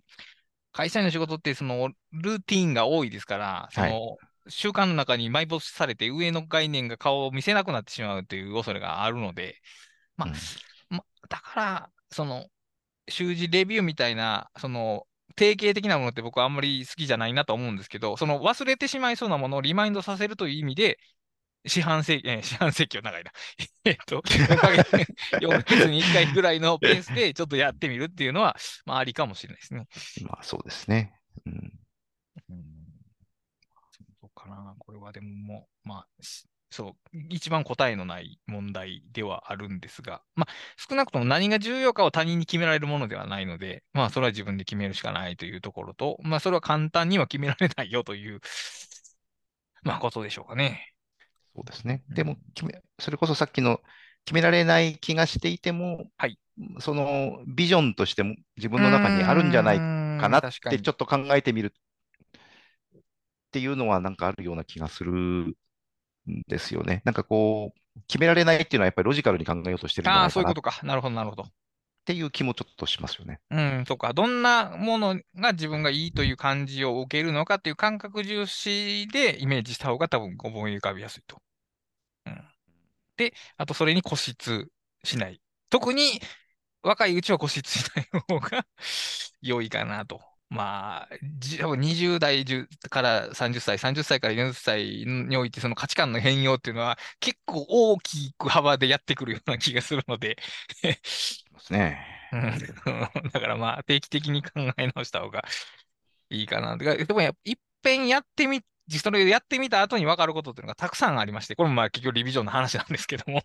[0.73, 4.19] 会社員の仕事ってそのルーティンが多いですから、その、はい
[4.49, 9.57] 習慣の中に埋没されて上の概念が顔を見せなくなってしまうという恐れがあるので、
[10.17, 10.33] まあ、う
[10.95, 12.47] ん、まだから、その、
[13.09, 15.07] 習字レビューみたいな、その、
[15.37, 20.99] 定型的なものって僕はあんまり好きじゃないなと思うんですけど、その忘れてしまいそうなものをリマインドさせるという意味で、
[21.67, 23.33] 四半世紀、えー、四半世紀は長いな。
[23.85, 24.97] えっと、4ヶ月、
[25.41, 29.87] 4ヶ月に1回ぐらいのペースでちょっとやってみるっていうのは、まあありかもしれないですね。
[30.27, 31.19] まあそうですね。
[31.47, 31.53] うん。
[32.51, 32.65] うん、
[34.21, 34.75] そうかな。
[34.79, 36.09] これはでももう、まあ、
[36.75, 36.95] そう、
[37.29, 48.41] 一番答えのない問題ではあるんですが、まあ、少なくとも何が重要かを他人に決められるものではないので、まあ、それは自分で決めるしかないというところと、まあ、それは簡単には決められないよという、
[49.85, 50.93] まあ、ことでしょうかね。
[51.55, 52.03] そうですね。
[52.09, 53.81] でも、決め、それこそさっきの
[54.25, 56.41] 決められない気がしていても、はい、
[56.81, 61.71] そのビジョンとしても自分の中にあるんじゃないかなってちょっと考えてみるっ
[63.53, 65.57] ていうのはなんかあるような気がする
[66.31, 67.03] んですよね。
[67.05, 70.23] なんかこう、決められないっていうのはやっぱりロジカルに考えようとしてるんじゃないかな。
[70.25, 70.81] ああ、そういうことか。
[70.83, 71.43] なるほど、なるほど。
[71.43, 71.47] っ
[72.05, 73.41] ていう気もちょっとしますよね。
[73.51, 74.13] うん、そうか。
[74.13, 81.39] どんなものが自分がいいという感じを受けるのかっていう感覚重視でイメージした方が多分思い浮かびやすいと。
[82.27, 82.45] うん。
[83.17, 84.35] で、あとそれに固執
[85.03, 85.41] しない。
[85.71, 86.21] 特に
[86.83, 88.67] 若いうちは固執しない方が
[89.41, 90.21] 良いかなと。
[90.51, 91.09] まあ、
[91.61, 92.45] 多分20代
[92.91, 100.37] から30歳、30歳から40歳においてその価値観の変容っていうのは結構大きく幅でやってくるような気がするので
[100.83, 102.07] ですね。
[103.33, 105.45] だからまあ定期的に考え直した方が
[106.31, 106.77] いいかな。
[106.77, 113.45] でもやいっぺんやってみ、それやってみた後に分かることっていうのがたくさんありまして、これもまあ結局リビジョンの話なんですけども、はい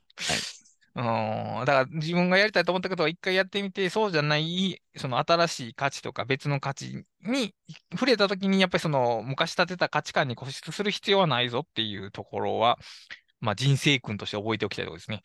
[1.00, 7.56] うん、だから自分がやりたいと思ったことは一回やってみて、そうじゃない、その新しい価値とか別の価値に
[7.94, 12.78] 触れたときに、やっぱりその昔立てた価値観に固執する必要はないぞっていうところは、
[13.40, 15.22] まあ人生訓として覚えておきたいところですね。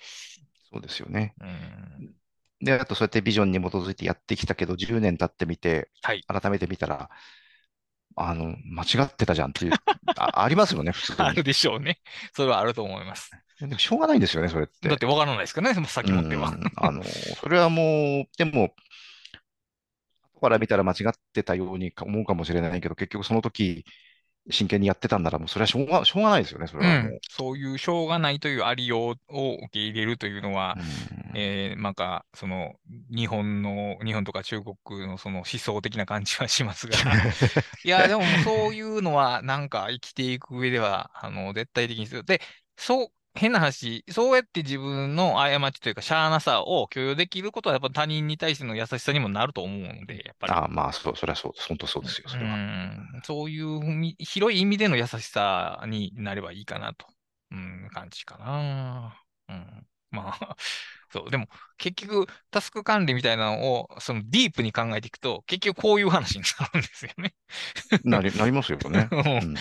[0.73, 1.35] そうですよね。
[1.41, 2.15] うん、
[2.61, 7.11] で、あとそうやってビジョンに基づいてやってきたけど、10年経ってみて、はい、改めて見たら、
[8.17, 9.73] あの、間違ってたじゃんっていう、
[10.17, 11.19] あありますよね、普通に。
[11.27, 12.01] あるでしょうね。
[12.33, 13.31] それはあると思います。
[13.69, 14.89] でもしょうがないんですよね、それって。
[14.89, 16.55] だってわからないですからね、先持っては。
[16.77, 18.75] あの、それはもう、でも、
[20.35, 23.85] 後から見たら間違ってたように思うかもしれないけど、結局その時、
[24.51, 30.77] 真剣にやってたんなら、もうそれはしょうがしょうがないですよね、それは、うん、そういうしょうがないというありようを受け入れるというのは、
[31.35, 32.75] えー、なんか、その、
[33.11, 36.99] 日本の、日本とか中国のその思想的な感じはしますが、
[37.85, 42.25] いや、でもそういうのは、なんか生きていく上では、あの、絶対的にする。
[42.25, 42.43] で、
[42.77, 50.53] そう、変な話、そうやって自分の過ちというか、しゃーなさを許容できることは、やっぱ他人に対しての優しさにもなると思うので、やっぱり。
[50.53, 52.55] ああ、まあ、そう、それはそう、本当そうですよ、それは。
[52.55, 57.07] うん、そういう広い意味での優しさになればいいかなと、
[57.51, 59.21] うん、感じかな。
[59.49, 60.57] うん、まあ、
[61.11, 67.35] そう、でも、結局、タスク管理みたいなのを、そのディープに考えていくと、結局こういう話になるんですよね。
[68.05, 69.09] なり、なりますよね。
[69.11, 69.55] うん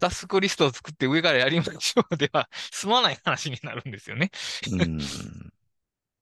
[0.00, 4.30] タスクリストを作って上からやりましょうでは済まない話になるんですよね。
[4.72, 5.00] うん。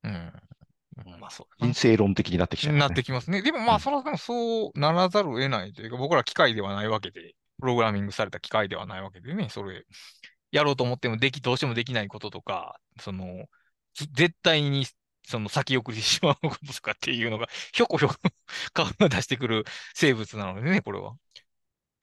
[0.05, 0.33] うん。
[1.21, 1.65] まあそう。
[1.65, 3.43] 人生論的になってきちゃう、ね、なってきますね。
[3.43, 9.85] でもまあ、その、そうならざるを得ないというか、僕ら機械ではないわけで、プログラミングされた機械ではないわけでね、それ、
[10.51, 13.47] やろうと思ってもでき、どうしてもできないこととか、その、
[13.95, 14.87] 絶対に
[15.29, 18.15] その先送りしてしまうこととかっていうのが、ひょこひょこ
[18.73, 19.65] 顔が出してくる
[19.95, 21.17] 生物なのでね、これは。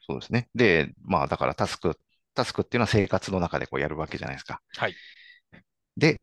[0.07, 0.49] そうですね。
[0.55, 1.97] で、まあだからタスク、
[2.33, 4.61] タスクっていうのは生活の中でこうやるわけじゃないですか。
[4.77, 4.95] はい。
[5.97, 6.19] で、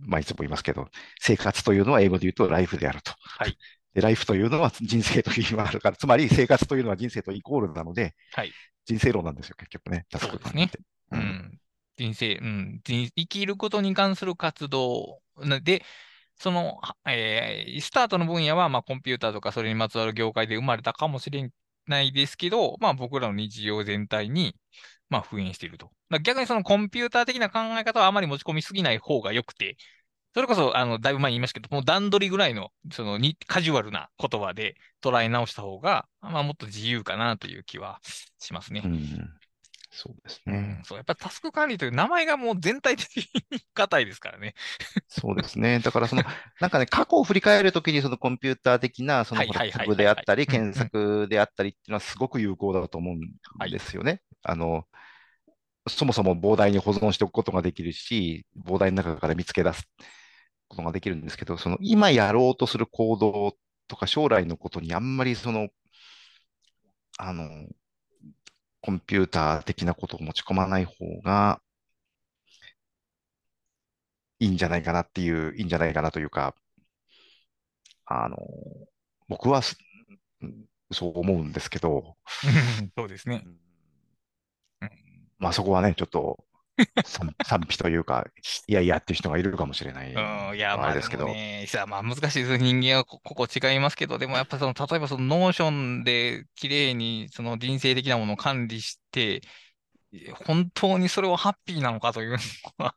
[0.00, 0.88] まあいつも言いますけど、
[1.20, 3.12] 生活というのは英語で言うとライフであると。
[3.18, 3.56] はい。
[3.94, 8.52] で、ライフというのは人生という意味があるから、つまり生活というのは人生とイコールなので、はい。
[8.84, 10.06] 人生論なんですよ、結局ね。
[10.10, 10.70] タスクですね。
[11.12, 11.58] うん。
[11.96, 12.80] 人生、うん。
[12.84, 15.20] 生きることに関する活動
[15.62, 15.84] で、
[16.36, 21.50] その、えー、スタートの分野は、まあ、コンピューターとかそれにまつわる業界で生まれたかもしれ
[21.88, 24.54] ないですけど、まあ、僕らの日常全体に、
[25.08, 25.90] まあ、封印していると。
[26.22, 29.76] 逆にそのコンピューター的な考え方はあまり持ち込みすぎない方が良くて、
[30.34, 38.00] それこそ、あの、だいぶ前に言いましたけど、もう段取りぐらいの、そのに、カジュアルな言葉で捉え直した方が、まあ、もっと自由かなという気は
[38.38, 38.82] しますね。
[38.84, 39.30] うん
[39.90, 40.84] そうですね、うん。
[40.84, 43.16] そう、やっぱタスク管理という名前がもう全体的
[43.50, 44.54] に硬いですからね。
[45.08, 45.80] そうですね。
[45.80, 46.22] だからその、
[46.60, 54.10] なんかね、過去を振り返るときにそのコンピューター的な、そのタブであったり、検索であったりっていうのはすごく有効だと思うんですよね。
[54.10, 54.86] はい、あの、
[55.88, 59.88] そもそも膨大に保存しておくことができるし、膨大の中から見つけ出す
[60.68, 63.56] ことができるんですけど、その今やろうとする行動
[63.88, 65.68] とか将来のことにあんまりその、
[67.18, 67.48] あの、
[68.80, 71.60] コンピューター的なことを持ち込まない方が
[74.40, 76.54] いいんじゃないかなっていう、いいんじゃないかなというか、
[78.06, 78.36] あの、
[79.28, 82.16] 僕はそう思うんですけど、
[82.96, 83.44] そうですね。
[85.38, 86.44] まあそこはね、ちょっと
[87.04, 88.26] 賛否というか、
[88.66, 90.12] いやいやっていう人がいるかもしれない。
[90.12, 91.26] うん、いや、まあですけど。
[91.26, 92.56] ね、さあまあ難しいです。
[92.56, 99.42] 人間は個々違いますけど、でもやっぱその、例えばその Notion で綺麗にその人生的なものを管理して、
[100.46, 102.32] 本当にそれをハッピーなのかという
[102.78, 102.94] のは、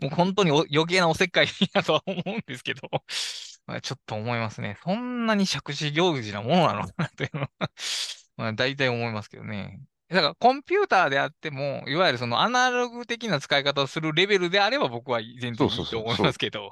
[0.00, 2.88] もう本当に余計なおせっかいだとは思うんですけど、
[3.66, 4.78] まあ、ちょっと思いますね。
[4.84, 7.50] そんなに杓子定規なものなのかなというのは
[8.36, 9.80] まあ大体思いますけどね。
[10.08, 16.70] だからコンピューターであっても、いわゆるそのアナログ的な使い方をするレベルであれば僕は全然いいと思いますけど。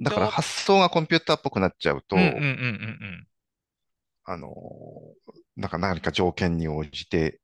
[0.00, 2.16] だから発想がコンピューターっぽくなっちゃうと、
[4.24, 4.54] あの、
[5.56, 7.40] なんか何か条件に応じて、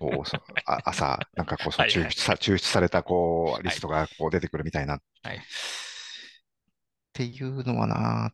[0.00, 0.28] こう、
[0.64, 5.00] 朝、なんかこう、抽出さ抽出されたこう、リストがこう出てくるみたいな。
[5.22, 5.36] はい。
[5.36, 5.40] っ
[7.12, 8.32] ていうのはな、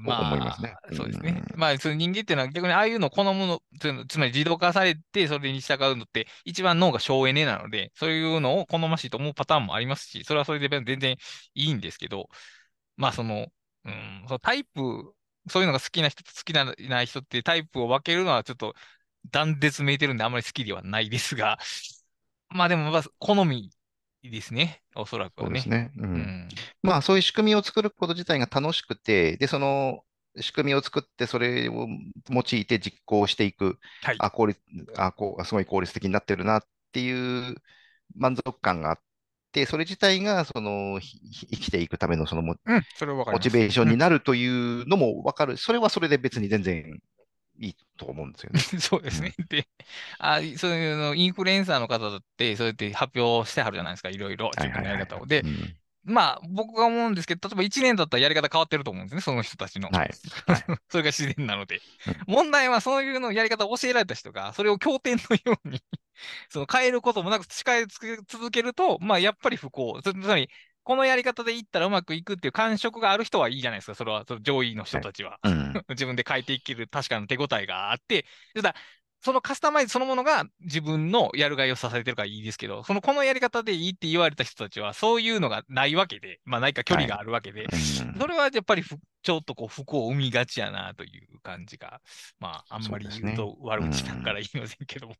[0.00, 0.74] まあ、思いますね。
[0.92, 1.42] そうですね。
[1.56, 3.62] まあ、その人間っていうのは逆にああいうのを好むの、
[4.08, 11.16] つまり自動化されてそれに従うのって一番脳が省エネなので、そういうのを好ましいと思うパターンもありますし、それはそれで全然
[11.54, 12.28] いいんですけど、
[12.96, 13.46] まあその、
[13.84, 15.14] うん、そのタイプ、
[15.48, 18.74] そういうのが好きな人と好きなない人ってタイプを分けるのはちょっと
[19.30, 21.58] 断絶めいてるんであんまり好きではないですが、
[22.48, 23.70] まあでも、まあ、好み
[24.30, 24.82] ですね。
[24.94, 25.60] おそらくはね。
[25.60, 25.92] そうですね。
[25.96, 26.14] うん。
[26.14, 26.48] うん、
[26.82, 30.04] まあ、そういう仕組みを作ること自体が楽しくて、で、その
[30.40, 31.88] 仕組みを作って、それを
[32.30, 33.78] 用いて実行していく。
[34.02, 34.60] はい、あ、効率、
[34.96, 36.62] あ、こう、すごい効率的になってるなっ
[36.92, 37.56] ていう
[38.14, 38.98] 満足感があっ
[39.52, 45.56] て、それ自体が、その、生きていくための、そのモ、うん、それモチベーションになるというのもわかる。
[45.56, 47.00] それはそれで別に全然
[47.62, 48.60] いいと思うんですよね。
[48.80, 49.32] そうですね。
[49.48, 49.68] で、
[50.18, 55.26] あそういうの、インフルエンサーの方だって、そうやって発表してはるじゃないですか、いろいろ、自分のやり方を。
[55.26, 55.44] で、
[56.04, 59.88] まあ、僕が思うんですけど、例えば1年だったらやり方変わってると思うんですね、その人たちの。
[59.90, 60.10] はい。
[60.90, 61.80] それが自然なので。
[62.26, 65.80] 問題は、そういうのやり方を教えられた人が、それを経典のように
[66.50, 70.00] その変えることもなく使い続けると、まあ、やっぱり不幸。
[70.02, 70.50] つまり、
[70.84, 75.38] このやり方でいったらうまくいくっていう感触がある人はいいじゃないですか、それは、その上位の人たちは。
[75.42, 78.74] はいうん、 自分で変えていける確かな手応えがあって、ただ、
[79.24, 87.68] そのカスタマイズそのものが自分のやるがいを支えてるからいいですけど、そのこのやり方でいいって言われた人たちは、そういうのがないわけで、まあないか距離があるわけで、はい
[88.18, 92.00] それはやっぱりちょっとこう不幸を生みがちやなという感じが、
[92.40, 95.14] まああんまり言うと悪口だから言いませんけども。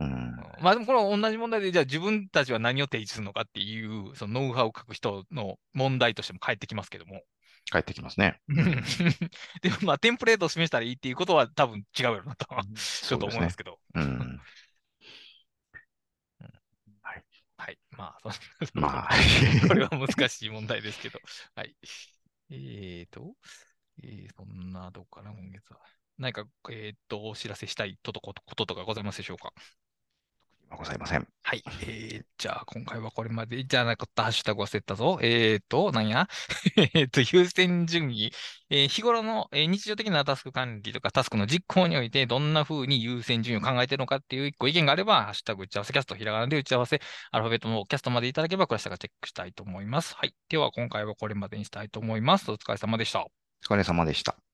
[0.00, 7.22] うん、まあでもこれは同じ問題で、じゃあ自分たちは何を提示するのかっていう、そのノウハウを書く人の問題としても返ってきますけども。
[7.70, 8.40] 返ってきますね。
[9.60, 13.80] でもまあテンプレートを示したらいいっていうことは多分違うよなと、ちょっと思いますけど。
[13.94, 14.40] うん。
[17.02, 17.24] はい。
[17.56, 17.78] はい。
[17.90, 18.40] まあ、そ
[18.74, 19.10] まあ、
[19.66, 21.18] これは難しい問題ですけど。
[21.56, 21.74] はい。
[22.50, 23.34] えーと、
[24.02, 25.80] えー、そんな、どうかな、今月は。
[26.18, 29.52] 何か、えー、っと、お知らせしたいことこととかございますでしょうか？
[30.70, 31.26] ございません。
[31.42, 31.62] はい。
[31.82, 35.18] えー、じゃあ、今回はこれまでじゃなかったハッシュタグ忘れたぞ。
[35.22, 36.28] えーと、なんや？
[36.94, 38.32] えっと、優先順位。
[38.68, 50.14] えー、日頃の、えー、日常的なタスク管理とかタスクの実行において、どんな風に優先順位を考えているのかっていう一個意見があれば、ハッシュタグ打ち合わせキャスト、ひらがなで打ち合わせ、アルファベットのキャストまでいただければ、クラスターがチェックしたいと思います。
[50.16, 50.34] はい。
[50.48, 52.50] では、今回はこれまでにしたいと思います。
[52.50, 53.20] お疲れ様でした。
[53.22, 53.30] お
[53.64, 54.45] 疲れ様でした。